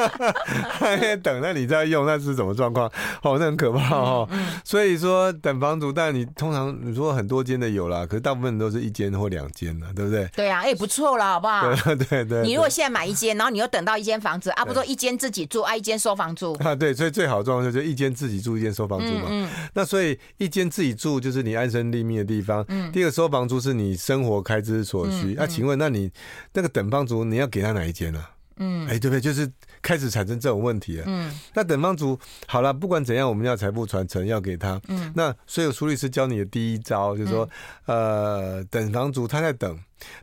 [0.79, 2.87] 在等，那你在用，那是什么状况？
[3.23, 4.27] 哦，那很可怕哦。
[4.31, 10.27] 嗯嗯、所以说等房主，但你通常你说很多间的有啦，可是大部分都是一间或两间的，对不对？
[10.35, 11.73] 对啊，哎、欸，不错了，好不好？
[11.85, 12.41] 对对对。
[12.43, 19.27] 你如果现在买一间，然后你又等到一间房子啊，不说一间自己住啊，一间收房租 啊，对，所以最好状况就是一间自己住，一间收房租嘛。
[19.29, 19.69] 嗯，嗯。
[19.73, 22.63] 那所以一间自己住就是你安身立命的地方。
[22.67, 22.91] 嗯。
[22.91, 25.33] 第二个收房租是你生活开支所需。
[25.33, 26.11] 嗯嗯、啊，请问那你
[26.53, 28.31] 那个等房族你要给他哪一间呢、啊？
[28.61, 29.21] 嗯，哎，对不对？
[29.21, 29.49] 就是
[29.81, 31.03] 开始产生这种问题了。
[31.07, 34.79] 嗯，那等房族好了，不管怎样，我们要财富传承，要给他。
[34.87, 37.47] 嗯，那所以苏律师教你的第一招就是说，
[37.85, 39.77] 嗯、呃，等房族他在等，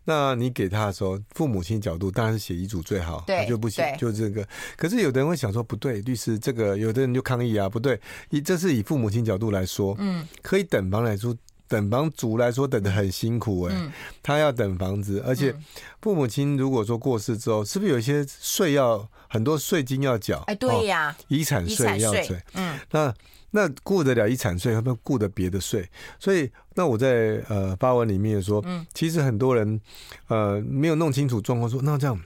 [0.05, 4.47] 那你给他的时候，父母亲角度当然是写遗嘱最好，他，就不写，就这个。
[4.77, 11.37] 可是有的人会想说，不对，律师这个，有的人就抗议啊，不对，以这是以父母亲角度来说，嗯，可以等房来说。
[11.69, 15.55] 等房族来说，等的很辛苦哎、欸，嗯、他要等房子，而且
[16.01, 20.43] 父母亲如果说过世之后，是不是有一些税要很多税金要缴？
[20.47, 22.35] 哎，对呀、啊，遗产税要缴。
[22.55, 23.15] 嗯，那
[23.51, 25.89] 那顾得了遗产税，会不会顾得别的税？
[26.19, 29.81] 所以，那我在呃发文里面说，嗯，其实很多人
[30.29, 32.21] 呃没有弄清楚状况，说那这样。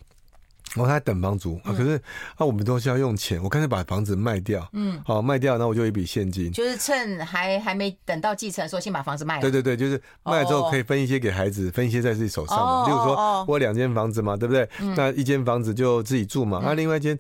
[0.77, 2.01] 我还等房租啊，可是
[2.37, 9.41] 啊，我们都是要用钱，我干脆把房子卖掉，嗯，好卖掉，那我就一笔现金，就是趁还还没等到继承的时候，先把房子卖了。
[9.41, 12.87] 对对对，就是卖了之后可以分一些给孩子，分一些在自己手上嘛。
[12.87, 14.69] 例如说，我两间房子嘛，对不对？
[14.97, 17.19] 那一间房子就自己住嘛，那另外一间，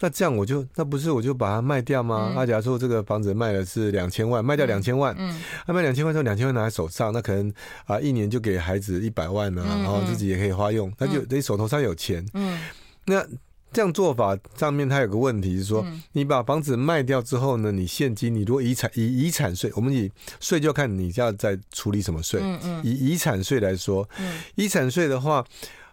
[0.00, 2.32] 那这样我就那不是我就把它卖掉吗？
[2.34, 7.50] 那假如说这个房子卖的是两千万，卖掉两千万，嗯，那卖两千万之后，两千万拿在手上，那可能
[7.86, 12.58] 啊一年就给孩子一百万呢，然后自己也可以花用，那就等于手头上有钱，嗯。
[13.06, 13.26] 那
[13.72, 20.10] 这样做法上面，它有个问题是说，你把房子卖掉之后呢，你现金，你如果遗产以遗产税，我们以
[20.40, 22.40] 税就看你要在处理什么税。
[22.42, 22.80] 嗯嗯。
[22.84, 24.08] 以遗产税来说，
[24.56, 25.44] 遗产税的话，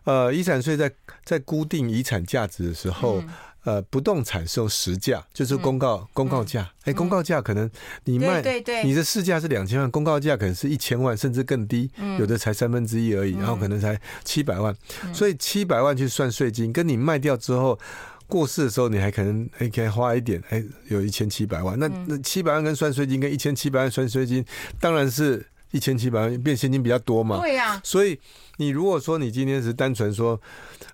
[0.05, 0.91] 呃，遗产税在
[1.23, 3.23] 在固定遗产价值的时候。
[3.67, 6.71] 呃，不动产是用实价，就是公告、嗯、公告价。
[6.85, 7.69] 哎、公告价可能
[8.05, 14.73] 你卖，对对对，你的市价是两千万，公告价可能是一千万，甚至更低，嗯、有的才三分之一而已，然后可能才七百万。
[15.03, 17.77] 嗯、所以七百万去算税金，跟你卖掉之后
[18.25, 21.77] 过世的时候，你还可能还可以花一点，哎、欸，有一千七百万。
[21.77, 24.45] 那那七百万跟算税金跟一千七百万算税金，
[24.79, 27.37] 当然是一千七百万变现金比较多嘛。
[27.41, 27.81] 对呀、啊。
[27.83, 28.17] 所以
[28.55, 30.39] 你如果说你今天是单纯说，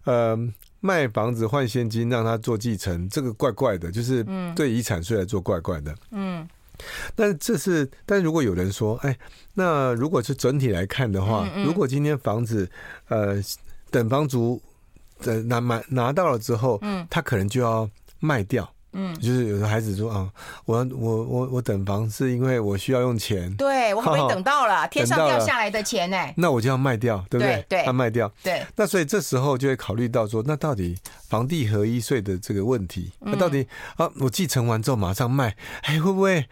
[0.05, 0.35] 呃。
[0.85, 4.21] 卖房子换现金让他做继承，这个怪怪的，就是
[4.53, 5.95] 对遗产税来做怪怪的。
[6.11, 6.45] 嗯，
[7.15, 9.17] 但这是，但如果有人说，哎，
[9.53, 12.69] 那如果是整体来看的话，嗯嗯、如果今天房子，
[13.07, 13.41] 呃，
[13.89, 14.61] 等房族
[15.19, 18.69] 呃拿买拿到了之后，嗯，他可能就要卖掉。
[18.93, 20.29] 嗯，就是有的孩子说啊，
[20.65, 27.65] 我我我我等房是因为我需要用钱，对，我还没等到了 天上掉下来的钱呢，那我就要卖掉，对不对？
[27.67, 28.65] 对，要卖掉，对。
[28.75, 36.47] 那所以这时候就会考虑到说，那到底房地合一税的这个问题，那到底啊，我继承完之后马上卖，哎，会不会？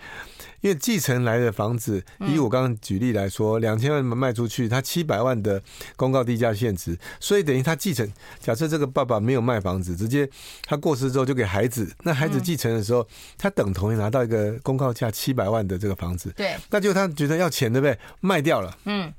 [0.62, 5.62] 因为继承来的房子，以我刚刚举例来说，两千万卖出去，他七百万的
[5.96, 8.10] 公告地价限值，所以等于他继承。
[8.40, 10.30] 假设这个爸爸没有卖房子，直接
[10.66, 13.06] 他过世之后就给孩子，那孩子继承的时候，
[13.38, 16.32] 他等同于拿到一个公告价七百万的这个房子。
[16.38, 17.98] 对，那就他觉得要钱，对不对？
[18.20, 18.78] 卖掉了。
[18.86, 19.12] 嗯，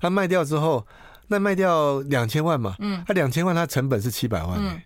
[0.00, 0.86] 他卖掉之后，
[1.28, 2.76] 那卖掉两千万嘛。
[2.78, 4.58] 嗯，他两千万，他成本是七百万。
[4.60, 4.80] 嗯。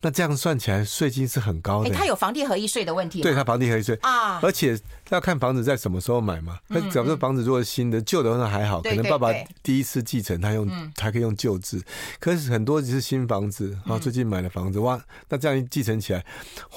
[0.00, 1.90] 那这样算起来，税金是很高的。
[1.90, 3.20] 他有房地合一税的问题。
[3.20, 6.58] 对，他房地合一税啊，而且要看房子在什么时候买嘛。
[6.68, 9.32] 那假如房子如果是新的，旧的那还好，可能爸爸
[9.62, 11.82] 第一次继承，他用还可以用旧制。
[12.20, 16.24] 可是很多只是新房子，啊最近买的房子，哇，那这样一继承起来，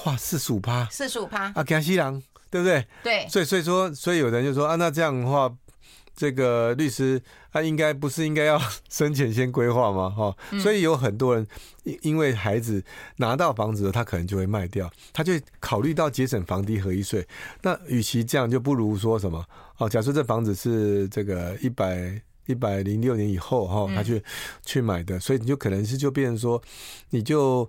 [0.04, 2.84] 哇，四十五趴，四十五趴啊，江西郎，对不对？
[3.04, 3.28] 对。
[3.28, 5.52] 所以，所以说，所以有人就说啊，那这样的话。
[6.14, 7.20] 这个律师
[7.52, 10.10] 他应该不是应该要生前先规划吗？
[10.16, 11.46] 哈，所以有很多人
[11.84, 12.82] 因因为孩子
[13.16, 17.26] 拿到房子了，他可能就会卖掉，他就考虑到节省房地合一税。
[17.62, 19.44] 那与其这样，就不如说什么
[19.78, 19.88] 哦？
[19.88, 24.22] 假设这房子是这个一百一百零六年以后哈，他去
[24.64, 26.62] 去买的，所以你就可能是就变成说，
[27.10, 27.68] 你就。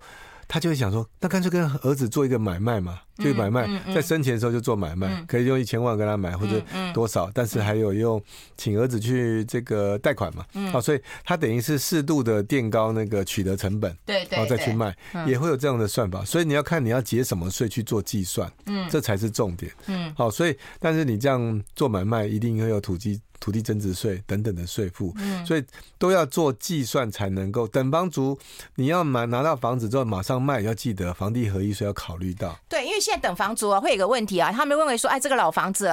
[0.53, 6.61] 他就会想说，那干脆跟儿子做一个买卖嘛，就买卖，在生前的时候就做买卖，可以用一千万跟他买或者
[6.93, 8.21] 多少，但是还有用
[8.55, 16.23] 请儿子去这个贷款嘛，啊，所以他等于是适度的垫高那个取得成本，对，然后再去卖，也会有这样的算法。
[16.23, 23.19] 所以你要看你要结什么税去做计算，嗯，这才是重点，嗯，好，所以但是你这样做买卖一定会有土地。
[23.43, 25.63] 土地增值税等等的税负，嗯，所以
[25.97, 27.67] 都要做计算才能够。
[27.67, 28.39] 等房族
[28.75, 32.57] 你要买拿到房子之后马上卖，要记得房地合一税要考虑到。
[32.69, 35.91] 对，因为现在等房族啊，会有个问题啊，他们认为说，哎，这个老房子，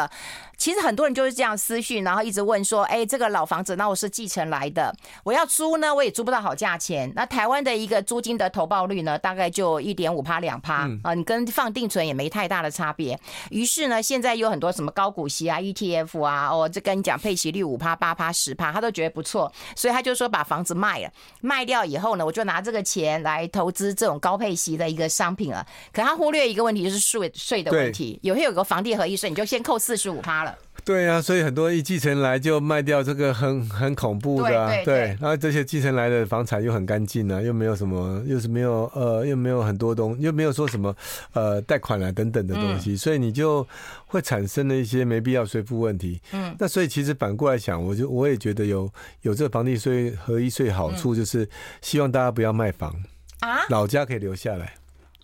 [0.60, 4.94] 其实很多人就是这样私讯，然后一直问说，哎，这个老房子，那我是继承来的，
[5.24, 7.10] 我要租呢，我也租不到好价钱。
[7.16, 13.18] 那台湾的一个租金的投报率呢，大概就一点五趴两趴啊，你跟放定存也没太大的差别。
[13.50, 25.66] 于是呢，现在有很多什么高股息啊、ETF 啊，哦，这跟你讲配息率五趴、八趴、十趴，他都觉得不错，所以他就说把房子卖了，卖掉以后呢，我就拿这个钱来投资这种高配息的一个商品了。
[25.90, 30.49] 可他忽略一个问题，就是税税的问题，有些有个房地合一税，你就先扣四十五趴了。
[30.84, 34.68] 对啊，所以很多一继承来就卖掉，这个很很恐怖的、啊。
[34.68, 40.94] 对，对，对，对，然后这些继承来的房产又很干净啊，又没有什么，又是没有呃，又没有很多东，又没有说什么
[41.32, 43.66] 呃贷款啊等等的东西，嗯、所以你就
[44.06, 46.20] 会产生了一些没必要税负问题。
[46.32, 48.90] 嗯，那所以其实反过来想，我就我也觉得有
[49.22, 51.48] 有这个房地税合一税好处，就是
[51.80, 52.94] 希望大家不要卖房
[53.40, 54.74] 啊，老家可以留下来。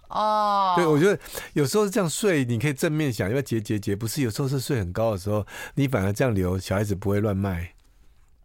[0.09, 1.19] 哦，对，我觉得
[1.55, 7.73] 有时候这样睡，你可以正面想，因为节节节不是有时候是睡很高的时候，你反而这样留，小孩子不会乱卖。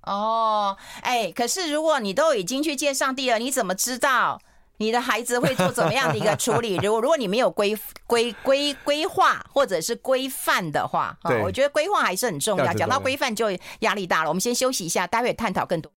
[0.03, 4.41] 哦，哎，可是如果你都已经去见上帝了，你怎么知道
[4.77, 6.77] 你的孩子会做怎么样的一个处理？
[6.81, 12.73] 如果如果你没有规规规规划或者是规范的话，对，我觉得规划还是很重要。
[12.73, 14.29] 讲到规范就压力大了。
[14.29, 15.91] 我们先休息一下，待会探讨更多。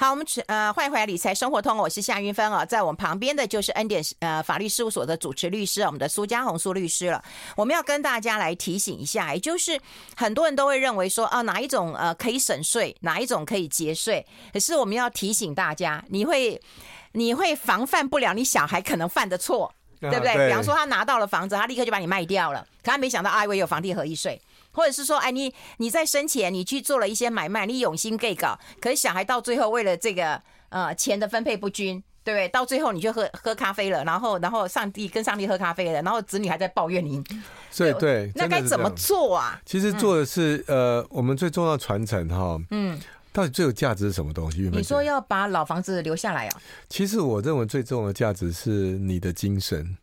[0.00, 7.20] 好，我们呃欢迎回来理财生活通，我是夏云芬啊，在我们旁边的就是恩典呃法律事务所的主持律师，我们的苏家红苏律师了。
[7.56, 9.76] 我们要跟大家来提醒一下，也就是
[10.14, 16.62] 很多人都会认为说啊，哪一种呃可以省税，哪一种可以节税，可是我们要提醒大家，你会
[17.10, 20.46] 你会防范不了你小孩可能犯的错，对不对？
[20.46, 24.40] 比方说他拿到了房子，他立刻就把你卖掉了，可他没想到啊，我有房地合一税。
[24.78, 32.48] 或者是说，哎，你你在生前你去做了一些买卖，你用心给搞，可是小孩到最后为了这个呃钱的分配不均，对不对？
[32.48, 37.24] 到最后你就喝喝咖啡了，然后然后上帝跟上帝喝咖啡了，然后子女还在抱怨您，
[37.72, 39.60] 所以对，那该怎么做啊？
[39.66, 42.96] 其实做的是、嗯、呃，我们最重要的传承哈，嗯，
[43.32, 44.70] 到底最有价值是什么东西？
[44.72, 46.60] 你说要把老房子留下来啊？
[46.88, 49.98] 其实我认为最重要的价值是你的精神。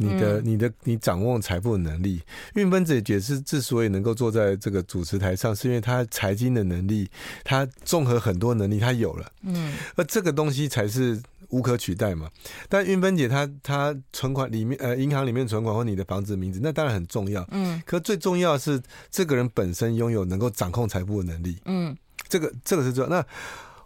[0.00, 2.22] 你的、你的、你掌握财富的能力，
[2.54, 7.10] 运分姐姐是之所以能够坐在这个主持台上，是因为她财经的能力，
[7.42, 9.30] 她综合很多能力，她有了。
[9.42, 12.30] 嗯，而这个东西才是无可取代嘛。
[12.68, 17.44] 但运芬姐她她存款里面，呃，银行里面存款或你的房子名字，那当然很重要。
[17.50, 18.80] 嗯，可最重要的是
[19.10, 21.58] 这个人本身拥有能够掌控财富的能力。
[21.64, 21.96] 嗯，
[22.28, 23.10] 这个这个是重要。
[23.10, 23.26] 那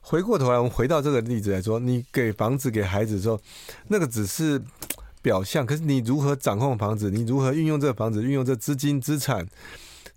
[0.02, 3.40] 回过头来，我们回到这个例子来说，你给房子给孩子的时候，
[3.88, 4.60] 那个只是。
[5.22, 7.10] 表象，可是你如何掌控房子？
[7.10, 8.22] 你如何运用这个房子？
[8.22, 9.46] 运用这资金资产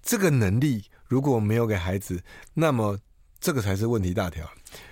[0.02, 2.22] 这个能力，如果没有给孩子，
[2.56, 2.98] 那么
[3.40, 4.46] 这个才是问题大条。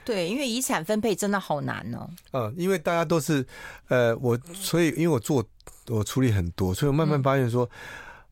[0.05, 2.09] 对，因为遗产分配真的好难哦。
[2.31, 3.45] 嗯，因为大家都是，
[3.89, 5.43] 呃，我所以因为我做
[5.87, 7.69] 我处理很多，所以我慢慢发现说，嗯、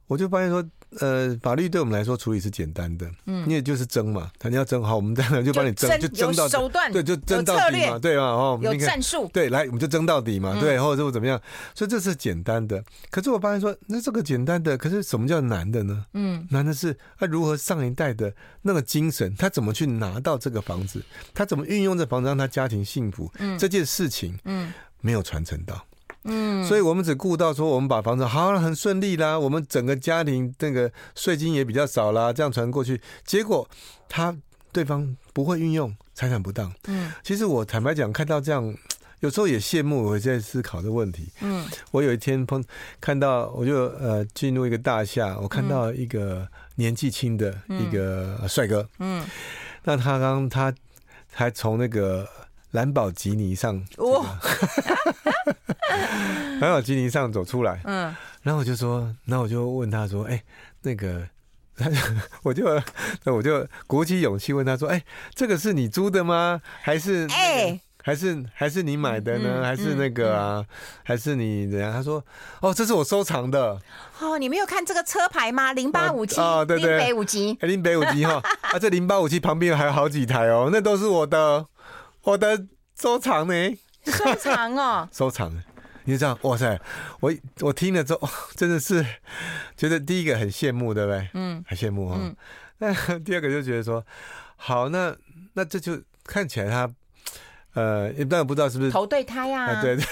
[0.08, 0.64] 我就发现说。
[1.00, 11.42] 呃，法律对我们来说处理是简单的，嗯，因为就是争嘛，他你要争好，我们当然就帮你争，就争到手段，对，就争到底嘛，对嘛，哦，有战术，对，来，我们就争到底嘛，对，或者是怎么样，
[11.74, 12.84] 所以这是简单的。
[13.10, 16.06] 可是我发现说，那这个简单的，可是什么叫难的呢？
[16.14, 21.02] 嗯，难的是他如何上一代的那个精神，他怎么去拿到这个房子，
[21.34, 25.86] 他怎么运用这房子让他家庭幸福，嗯，这件事情，嗯，没有传承到。
[26.24, 33.68] 嗯，所以我们只顾到说，我们把房子好了，很顺利啦，我们整个家庭那个税金也比较少啦，这样传过去，结果
[34.08, 34.36] 他
[34.72, 36.72] 对方不会运用财产不当。
[36.88, 38.76] 嗯，其实我坦白讲，看到这样，
[39.22, 41.28] 有时候也羡慕，我在思考的问题。
[41.42, 42.64] 嗯，我有一天碰
[43.00, 48.88] 看到，我就呃进入一个大厦，我看到一个年纪轻的一个帅哥。
[49.00, 49.26] 嗯，
[49.86, 50.72] 那他刚他
[51.34, 52.28] 还从那个。
[52.72, 54.40] 兰博基尼上，哇！
[56.60, 60.44] 兰博基尼上走出来，嗯，然后我就说，那我就问他说，哎、欸，
[60.82, 61.28] 那个，
[61.76, 61.96] 他就
[62.44, 62.82] 我就
[63.24, 66.62] 那我就鼓起勇气问他说，哎、欸，这个是你租的吗？
[66.82, 69.50] 还是哎、欸，还是还是你买的呢？
[69.58, 70.58] 嗯、还是那个啊？
[70.60, 70.66] 嗯、
[71.04, 71.92] 还是你怎样？
[71.92, 72.24] 他说，
[72.60, 73.80] 哦，这是我收藏的。
[74.20, 75.74] 哦，你没有看这个车牌吗？
[75.74, 81.66] 零八五七哦，对对，零北五七，零北五七哈，啊，这零八五七旁边还有好几台哦，那都是我的。
[82.24, 82.68] 我的
[83.00, 83.54] 收藏呢？
[84.06, 85.52] 收藏哦，收藏。
[86.12, 86.78] 你就这样，哇塞！
[87.22, 89.06] 我我听了之后，真的是
[89.78, 91.30] 觉得第一个很羡慕，对不对？
[91.34, 92.18] 嗯，很羡慕哈。
[92.20, 92.36] 嗯、
[92.80, 94.06] 那 第二个就觉得说，
[94.58, 95.16] 好，那
[95.54, 96.94] 那这就看起来他
[97.74, 99.82] 呃，一般不知道是不是头对胎呀、啊？
[99.82, 100.04] 对对，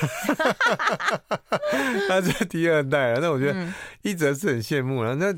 [2.07, 3.19] 他是第二代了。
[3.19, 5.15] 那我觉得一则是很羡慕了。
[5.15, 5.35] 那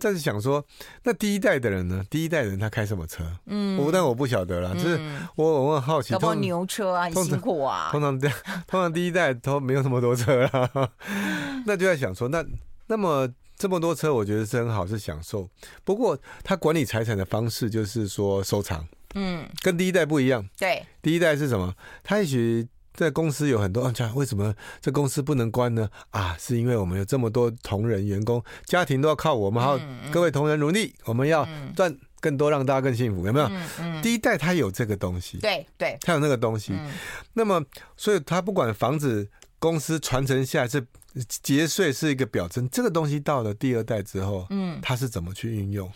[0.00, 0.64] 但是想说，
[1.02, 2.04] 那第一代的人呢？
[2.08, 3.24] 第一代人他开什么车？
[3.46, 4.74] 嗯，我但我不晓得了。
[4.74, 5.00] 就是
[5.36, 7.88] 我我很好奇，坐牛车啊，很辛苦啊。
[7.92, 10.92] 通常通常第一代都没有那么多车了。
[11.66, 12.44] 那就在想说，那
[12.86, 15.48] 那么这么多车，我觉得是很好，是享受。
[15.84, 18.86] 不过他管理财产的方式就是说收藏。
[19.14, 20.46] 嗯，跟第一代不一样。
[20.58, 21.74] 对，第一代是什么？
[22.04, 22.68] 他也许
[22.98, 25.88] 在公司有很多，啊，为什么这公司不能关呢？
[26.10, 29.62] 啊，是因为我们有这么多同仁员工，家庭都要靠我们。
[29.62, 29.80] 还有，
[30.10, 31.46] 各位同仁努力，我们要
[31.76, 33.48] 赚更多，让大家更幸福，有没有？
[34.02, 36.74] 第一代他有这个东西，对对，他有那个东西。
[37.34, 37.64] 那么，
[37.96, 39.30] 所以他不管房子、
[39.60, 40.84] 公司传承下来是
[41.28, 45.88] 节税是一个表征，这个东西到了第二代之后，嗯，他是怎么去运用？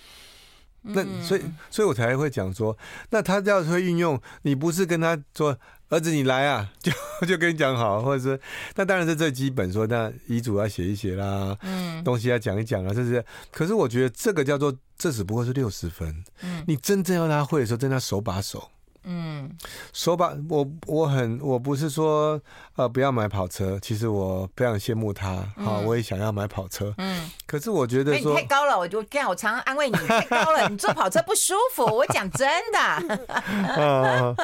[0.85, 2.77] 那所以，所以我才会讲说，
[3.11, 5.57] 那他要是会运用，你不是跟他说
[5.93, 6.91] 儿子你来啊， 就
[7.27, 8.41] 就跟你讲好，或者是
[8.77, 13.23] 那当然是最基本说，那遗嘱要写一写啦，嗯，东西要讲一讲啊，这是。
[13.51, 18.71] 可是我觉得这个叫做，这只不过是六十分，嗯，你真正要他会的时候，真的要手把手。
[19.05, 19.51] 嗯，
[19.93, 22.41] 说吧，我我很我不是说
[22.77, 26.95] 呃不要买跑车，其实我非常羡慕他，好，我也想要买跑车。
[26.99, 31.85] 嗯，可是我觉得说、太高了，我就这样，我常常安慰你太高了， 你坐跑车不舒服。
[31.85, 32.79] 我讲真的。
[33.75, 34.35] 啊，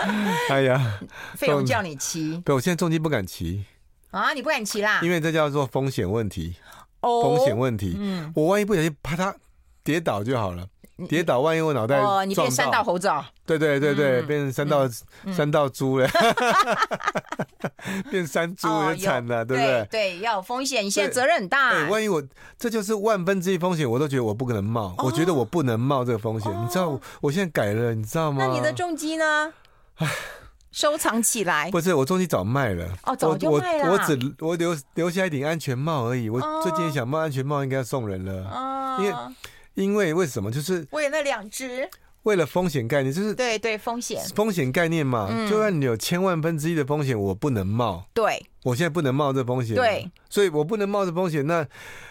[0.50, 1.00] 哎呀，
[1.36, 3.64] 费用叫你骑，对，我现在重机不敢骑
[4.10, 5.00] 啊，你不敢骑啦？
[5.02, 6.56] 因为这叫做风险问题，
[7.00, 7.94] 哦风险问题。
[7.98, 9.34] 嗯，我万一不小心啪嗒
[9.84, 10.66] 跌倒就好了。
[11.06, 13.24] 跌倒，万一我脑袋哦，你变三道猴子哦？
[13.46, 14.88] 对对对对，变成三道
[15.32, 16.08] 三道猪了，
[18.10, 19.88] 变三猪也惨了，对不对？
[19.90, 21.70] 对，要有风险，你现在责任很大。
[21.70, 22.22] 对，万一我
[22.58, 26.50] 这就是万分之一风险，我都觉得我不可能冒，我觉得我不能冒这个风险。
[26.62, 28.44] 你知道，我现在改了，你知道吗？
[28.44, 29.52] 那你的重机呢？
[30.72, 31.70] 收藏起来。
[31.70, 32.86] 不是，我重机早卖了。
[33.04, 33.92] 哦，早就卖了。
[33.92, 36.28] 我只我留留下一顶安全帽而已。
[36.28, 39.14] 我最近想卖安全帽，应该要送人了，因为。
[39.78, 40.50] 因为为什么？
[40.50, 41.88] 就是为了那两只，
[42.24, 45.28] 为了风险概念，就是对对风险风险概念嘛。
[45.48, 48.04] 就算你有千万分之一的风险，我不能冒。
[48.12, 49.76] 对，我现在不能冒这风险。
[49.76, 51.64] 对，所以我不能冒这风险，那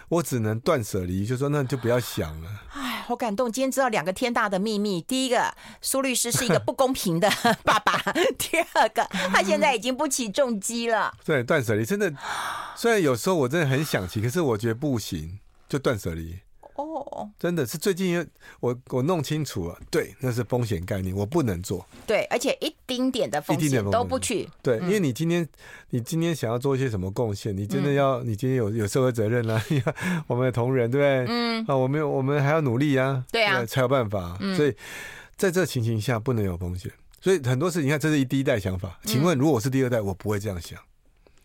[0.07, 2.49] 我只能断舍离，就说那就不要想了。
[2.71, 3.51] 哎，好感动！
[3.51, 7.29] 今天知道两个天大的秘密：第一个，苏律师是一个不公平的
[7.65, 7.99] 爸爸；
[8.39, 9.03] 第二个，
[9.33, 11.13] 他现在已经不起重机了。
[11.25, 12.13] 对，断舍离真的，
[12.77, 16.39] 虽然有时候我真的很想骑，可是我觉得不行，就断舍离。
[16.77, 18.25] 哦，真的是最近
[18.59, 21.85] 我我弄清楚了，对，那是风险概念，我不能做。
[22.05, 24.47] 对，而且一丁点的风险都不去。
[24.61, 25.47] 对，因为你今天
[25.89, 29.61] 你今天想要做一些什么贡献，你真的要你今天有有社会责任啊，
[30.27, 31.33] 我们的同仁对不对？
[31.35, 34.37] 嗯啊，我们我们还要努力啊，对啊，才有办法。
[34.55, 34.75] 所以
[35.35, 38.99] 在这情形下不能有风险，所以很多事情，你看这是一第一代想法。
[39.03, 40.79] 请问如果我是第二代，我不会这样想。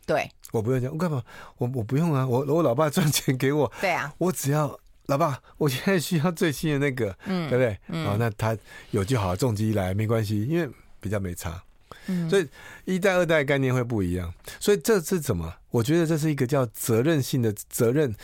[0.04, 1.22] 对，我不会这样，我干嘛？
[1.56, 4.78] 我我不用啊，我我老爸赚钱给我，对啊，我只要。
[5.12, 7.78] 老爸， 我现在需要最新的那个，嗯，对不对？
[7.88, 8.56] 嗯，哦，那他
[8.90, 10.68] 有就好，重机来没关系，因为
[11.00, 11.62] 比较没差。
[12.06, 12.48] 嗯，所以
[12.86, 14.32] 一代、二代概念会不一样。
[14.58, 15.54] 所以这是怎么？
[15.70, 18.14] 我觉得这是一个叫责任性的责任，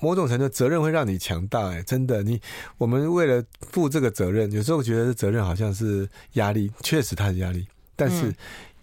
[0.00, 1.68] 某种程度责任会让你强大。
[1.70, 2.40] 哎，真的，你
[2.78, 7.66] 我们为了负这个责任，有时候觉得这责任好像是压力，确实它是压力，
[7.96, 8.32] 但是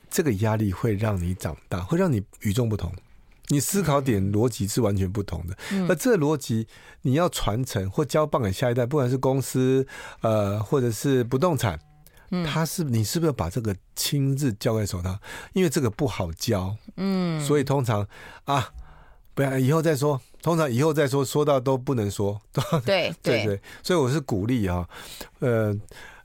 [0.10, 2.94] 这个压力会让你长大，会让你与众不同。
[3.50, 6.68] 你思考点逻辑是完全不同的，嗯、而这逻辑
[7.04, 9.86] 你要传承或交棒给下一代，不管是公司
[10.22, 11.80] 呃或者是不动产，
[12.32, 15.20] 嗯，他是你是不是要把这个亲自交给手上？
[15.54, 18.08] 因为这个不好教，嗯，所以通常
[18.46, 18.70] 啊，
[19.34, 22.42] 不要以后再说，通常以后再说，说到都不能说，
[22.84, 23.46] 对 对。
[23.46, 24.88] 对，所以我是鼓励啊，
[25.40, 25.76] 呃。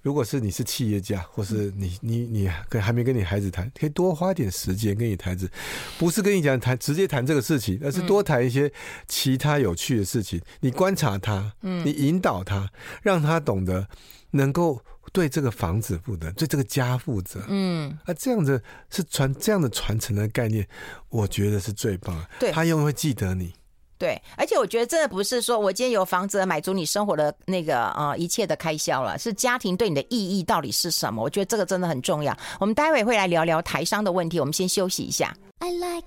[0.03, 5.51] 如果是你是企业家，或是你你你跟还没跟你孩子谈，可以多花点时间跟你孩子，
[5.99, 8.73] 不是跟你讲谈直接谈这个事情，而是多谈一些
[9.07, 10.41] 其他有趣的事情。
[10.61, 12.71] 你观察他，嗯，你引导他，
[13.03, 13.87] 让他懂得
[14.31, 14.83] 能够
[15.13, 20.67] 对这个房子负责，对这个家负责，嗯，啊，这样子是传这样的传承的概念，
[21.11, 22.29] 我觉得是最棒的。
[22.41, 23.53] 对，他永远会记得你。
[24.01, 31.23] 对，而且我觉得真的不是说我今天有房子满足你生活的那个呃一切的开销了，是家庭对你的意义到底是什么？
[31.23, 32.35] 我觉得这个真的很重要。
[32.59, 35.37] 我们待会会来聊聊台商的问题，我们先休息一下。
[35.59, 36.07] I like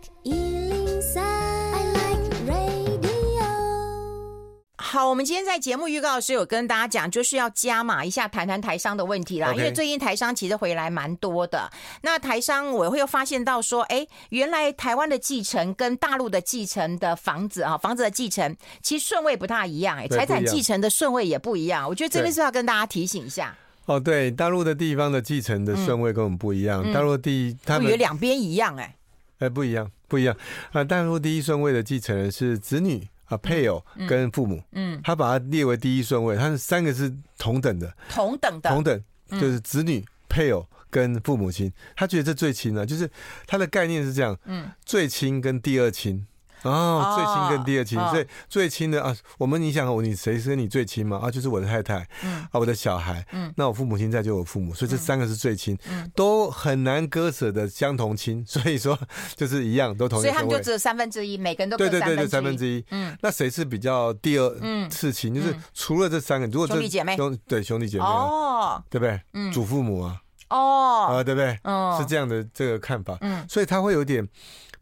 [4.94, 9.48] 好，我们今天在节目预告的时候有跟大家讲，就是要加码一下，谈谈台商的问题啦。
[9.48, 9.56] Okay.
[9.56, 11.68] 因为最近台商其实回来蛮多的。
[12.04, 21.90] 那台商我会又发现到说，哎，原来台湾的继承跟大陆的继承的房子啊，房子的继承其实顺位不太一样，哎，财产继承的顺位也不一样。
[21.90, 23.58] 我觉得这边是要跟大家提醒一下。
[23.86, 26.84] 哦，对，大陆的地方的继承的顺位跟我们不一样。
[26.86, 30.38] 嗯、大陆第一，他们以为两边一样哎、欸，哎、欸，不一样，不一样
[30.72, 30.84] 啊！
[30.84, 34.62] 大陆第一顺位的继承人是子女啊，配偶跟父母。
[34.72, 41.72] 嗯，他把它列为第一顺位，他是三个是同等的，同等的，同等就是子女、配偶跟父母亲。
[41.96, 43.10] 他觉得这最亲了，就是
[43.48, 46.26] 他的概念是这样，嗯，最亲跟第二亲。
[46.64, 51.20] 哦，最亲跟第二亲，哦、所以最亲的啊，我们你想我你谁是跟你最亲嘛？
[51.24, 58.98] 啊，就是我的太太，嗯，啊，我的小孩，嗯，那我父母亲在就我父母，所以这三个是最亲，嗯，都很难割舍的相同亲， 所以说
[59.36, 60.22] 就是一样都同意。
[60.24, 65.34] 所以他们就只有三分之一，每个人都对对对对三分之一，嗯，那谁是比较第二次亲？
[65.34, 67.18] 就是除了这三个，如果兄弟姐妹。
[67.18, 69.20] 兄对兄弟姐妹哦，对不对？
[69.34, 71.58] 嗯，祖父母啊，哦，啊，对不对？
[71.64, 74.28] 哦，是这样的这个看法，嗯，所以他会有点。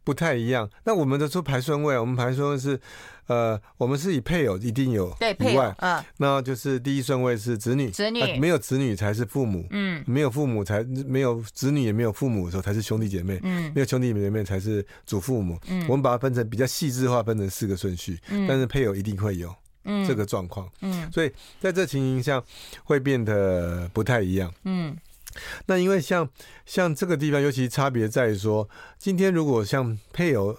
[0.04, 0.70] 不太一样。
[0.84, 2.80] 那我们的说排顺位，我们排顺位是，
[3.28, 19.54] 呃，我们是以配偶一定有对配偶，嗯，那就是第一顺位是子女，子女、呃、没有子女才是父母，嗯，没有父母才没有子女也没有父母的时候才是兄弟姐妹，嗯，没有兄弟姐妹才是祖父母，嗯，我们把它分成比较细致化，分成四个顺序，嗯，但是配偶一定会有，
[19.86, 22.41] 嗯，这个状况，嗯，所以在这情形下
[22.84, 24.97] 会变得不太一样，嗯。
[25.65, 26.27] 那因为像
[26.65, 28.67] 像这个地方，尤其差别在于说，
[28.97, 30.55] 今天如果像配偶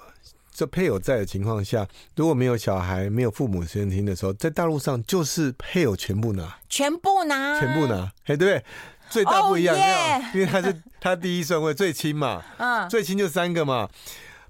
[0.54, 8.64] 这配偶在的情况下，如果没有小孩、没有父母先听的时候，在大陆上就是配偶全部拿，全部拿，全部拿，哎，对不对？
[9.08, 9.76] 最大不一样，
[10.34, 13.88] 因为他是他第一顺位最亲嘛， 嗯，最亲就三个嘛，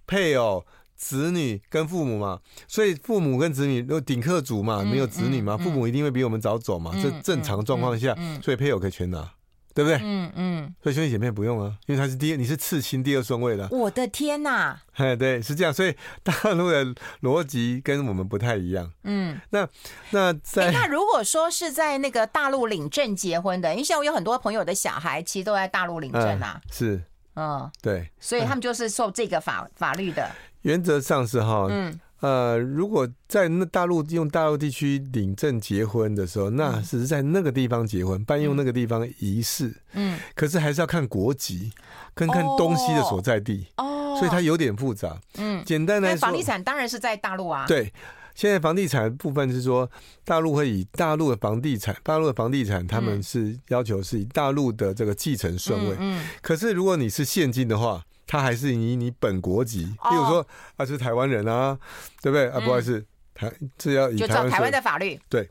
[0.07, 0.65] 配偶、
[0.95, 9.29] 子女跟父母嘛，所以父母跟子女都顶客族嘛，没有子女嘛，父母一定会比我们早走嘛，这正常状况下，所以配偶可以全拿。
[9.75, 9.99] 对不对？
[10.03, 13.69] 嗯嗯，所以兄弟姐妹不用啊，因为他是第一，你是次亲第二顺位的。
[13.71, 14.81] 我的天哪！
[14.95, 16.85] 哎，对，是这样，所以大陆的
[17.23, 18.93] 逻辑跟我们不太一样。
[19.05, 19.67] 嗯，那
[20.11, 26.61] 那在那如果说是在那个大陆领证结婚的，因为像我有很多朋友的小孩，其实都在大陆领证啊。
[26.71, 27.03] 是，
[27.35, 30.31] 嗯，对，所以他们就是受这个法法律的。
[30.63, 31.99] 原则上是哈，嗯。
[32.23, 39.75] 呃，如果在那大陆用大陆地区领证结婚的时候，那是在那个地方结婚，办用那个地方仪式。
[39.95, 41.73] 嗯，可是还是要看国籍，
[42.15, 43.67] 跟看东西的所在地。
[43.79, 45.21] 哦，所以它有点复杂。
[45.37, 47.67] 嗯，简单来说，房地产当然是在大陆啊。
[47.67, 47.93] 对，
[48.37, 49.91] 现在房地产部分是说，
[50.25, 55.97] 大陆会以大陆的房地产，大陆的房地产他们是要求是以大陆的这个继承顺位。
[55.99, 58.05] 嗯，可是如果你是现金的话。
[58.33, 60.47] 他还是以你本国籍，比如说
[60.79, 61.79] 啊，是台湾人啊，
[62.23, 62.59] 对不对啊？
[62.61, 63.05] 不好意思，
[63.35, 65.51] 台这要以就照台湾的法律对。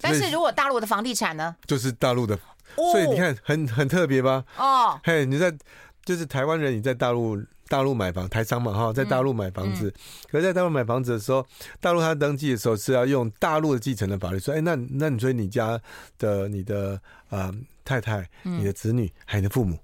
[0.00, 1.54] 但是如果大陆的房地产呢？
[1.66, 2.36] 就是大陆的，
[2.74, 4.44] 所以你看很很特别吧？
[4.58, 5.56] 哦，嘿，你在
[6.04, 9.94] 就是台湾人，你在大陆大陆买房，台商嘛哈，在大陆买房子，
[10.32, 11.46] 可是在大陆买房子的时候，
[11.80, 15.80] 大陆他登记的时候是要用大陆的继承的法律说，哎，那那你说你家
[16.18, 19.78] 的你的啊太太、你的子女还有你的父母。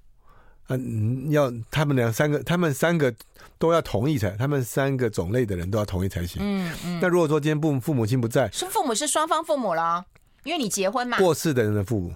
[0.77, 3.13] 嗯，要他们两三个，他们三个
[3.57, 6.41] 都要同意才，他们三个种类的人都要同意才行。
[6.43, 6.99] 嗯嗯。
[7.01, 10.05] 那如果说今天父父母亲不在，是父母是双方父母了，
[10.43, 11.17] 因为你结婚嘛。
[11.17, 12.13] 过世的人的父母。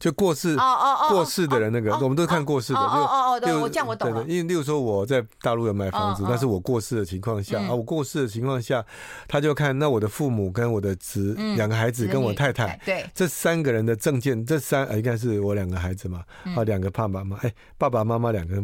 [0.00, 2.78] 就过世哦哦哦，过世的人那个，我们都是看过世的。
[2.80, 4.24] 哦哦哦，对，我这样我懂了。
[4.26, 8.82] 因为例如说我在大陆有买房子，但是我过世的情况下啊，我过世的情况下，
[9.28, 16.24] 他就看那我的父母跟我的子两个孩子跟我太太，对，这三个人的证件，这三应该是我两个孩子嘛，
[16.56, 18.56] 啊，两个爸爸妈妈，哎，爸爸妈妈两个，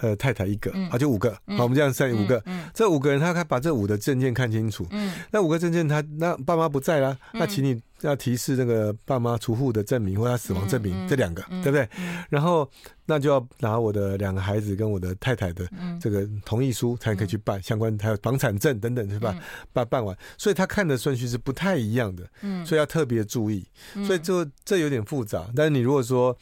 [0.00, 2.42] 呃，太太一个，啊，就五个，好，我们这样算五个，
[2.72, 4.86] 这五个人他他把这五的证件看清楚，
[5.30, 7.80] 那五个证件他那爸妈不在了，那请你。
[8.00, 11.88] 要提示那个爸妈出户的证明或他死亡证明，这两个，嗯、对不对？
[11.96, 12.68] 嗯、然后
[13.06, 15.66] 那就要拿我的两个孩子跟我的太太的
[15.98, 19.34] 这个同意书才可以去办相关，还有房产证等等，是吧？
[19.72, 22.28] 办办完，所以他看的顺序是不太一样的，
[22.66, 23.66] 所以要特别注意。
[24.06, 26.36] 所以就这有点复杂，但是你如果说，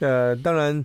[0.00, 0.84] 呃，当然。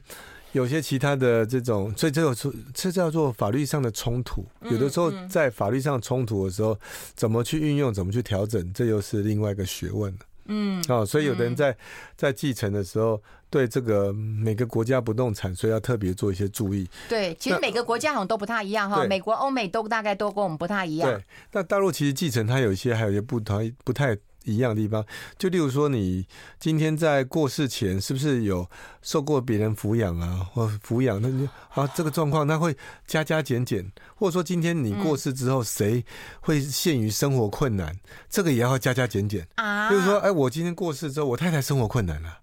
[0.53, 4.45] 有些其他的这种，所以这种这叫做法律上的冲突。
[4.63, 6.77] 有的时候在法律上冲突的时候，
[7.15, 10.19] 怎么去运用，怎么去调整，这又是另外一个学问了。
[10.45, 11.75] 嗯，哦，所以有的人在
[12.17, 16.89] 在继承的时候，对这个每个国家不动产，所以要特别做一些注意。
[17.07, 19.05] 对，其实每个国家好像都不太一样哈。
[19.05, 21.09] 美国、欧美都大概都跟我们不太一样。
[21.09, 21.23] 对，
[21.53, 24.17] 那大陆其实继承它有一些还有一些不同，不太。
[24.43, 25.05] 一样的地方，
[25.37, 26.25] 就例如说，你
[26.59, 28.67] 今天在过世前是不是有
[29.01, 31.21] 受过别人抚养啊，或抚养？
[31.21, 32.75] 那你啊，这个状况那会
[33.05, 36.03] 加加减减，或者说今天你过世之后，谁
[36.39, 37.95] 会陷于生活困难，
[38.29, 39.89] 这个也要加加减减啊。
[39.89, 42.39] 就是说，哎，我今天过世之后，我太太生活困难了，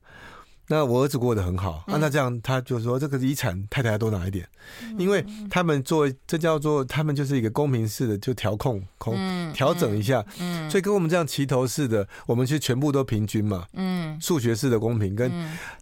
[0.69, 4.47] 那我儿子过得很好，嗯、啊，那这样他就说这个遗产太太要多拿一点，
[4.83, 9.17] 嗯、因为他们做这叫做他们就是一个公平式的就调控控
[9.55, 15.33] 调整一下，嗯，所以跟我们这样齐头式的，我们是全部都平均嘛，嗯，数学式的公平跟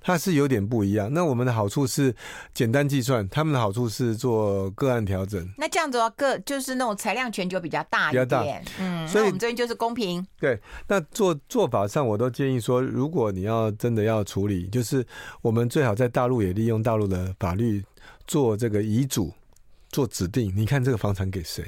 [0.00, 1.12] 它是有点不一样。
[1.12, 2.14] 那我们的好处是
[2.54, 5.44] 简单计算，他们的好处是做个案调整。
[5.58, 10.24] 那这样子的话，个就是那种裁量权就比较大一点，比较大，嗯，所以我们这边就是公平。
[10.38, 14.70] 对，那做做法上，我都建议说，如果你要真的要处理。
[14.76, 15.06] 就是
[15.40, 17.82] 我们最好在大陆也利用大陆的法律
[18.26, 19.32] 做这个遗嘱，
[19.88, 20.52] 做指定。
[20.54, 21.64] 你看这个房产给谁，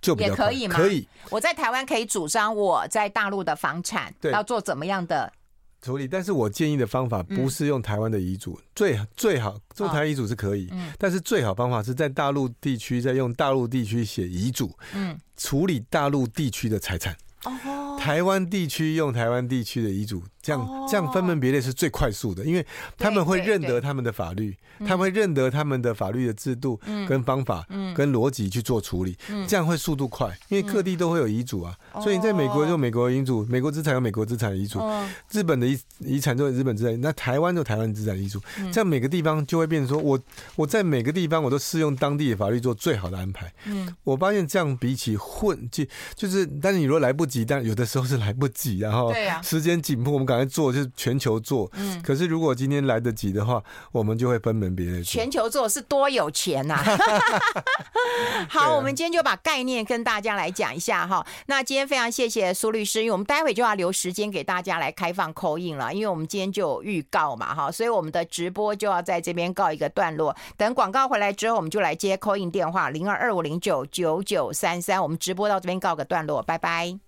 [0.00, 0.74] 就比较可以吗？
[0.74, 1.06] 可以。
[1.30, 5.32] 我在台湾可以主张我在大陆的房产要做怎么样的
[5.80, 17.16] 处理，但是我建议的方法不是用台湾的遗嘱，嗯、最最好做台湾遗嘱是可以，哦嗯、但是最好方法是在大陆地区再用大陆地区写遗嘱，嗯，处理大陆地区的财产。
[17.44, 20.24] 哦，台湾地区用台湾地区的遗嘱。
[20.48, 22.64] 这样这样分门别类是最快速的，因为
[22.96, 29.14] 他们会认得他们的法律，他们会认得他们的法律的制度跟方法跟逻辑去做处理，
[29.46, 30.26] 这样会速度快。
[30.48, 34.80] 因为各地都会有遗嘱啊，所以你在美国就美国遗嘱，美国资产有美国资产遗嘱，
[35.30, 38.40] 日本的遗遗产就有日本资产，那台湾就台湾资产遗嘱，
[38.72, 40.18] 这样每个地方就会变成说我
[40.56, 43.52] 我在每个地方我都适用当地的法律做最好的安排。
[43.66, 45.84] 嗯，我发现这样比起混就
[46.14, 50.37] 就是，但是你如果来不及，但有的时候是来不及，然后时间紧迫，我们赶。
[50.38, 55.02] 来做就是全球做，嗯，可是如果今天来得及的话，我们就会分门别类。
[55.02, 56.82] 全球做是多有钱呐！
[58.48, 61.26] 好，我们今天就把概念跟大家来讲一下哈。
[61.46, 70.34] 那今天非常谢谢苏律师，因为我们待会就要留时间给大家来开放 call in 了，因为我们今天就有预告嘛哈，所以我们的直播就要在这边告一个段落。
[70.56, 75.02] 等广告回来之后，我们就来接 call in 电话零二二五零九九九三三。
[75.02, 76.98] 我们直播到这边告个段落，拜拜。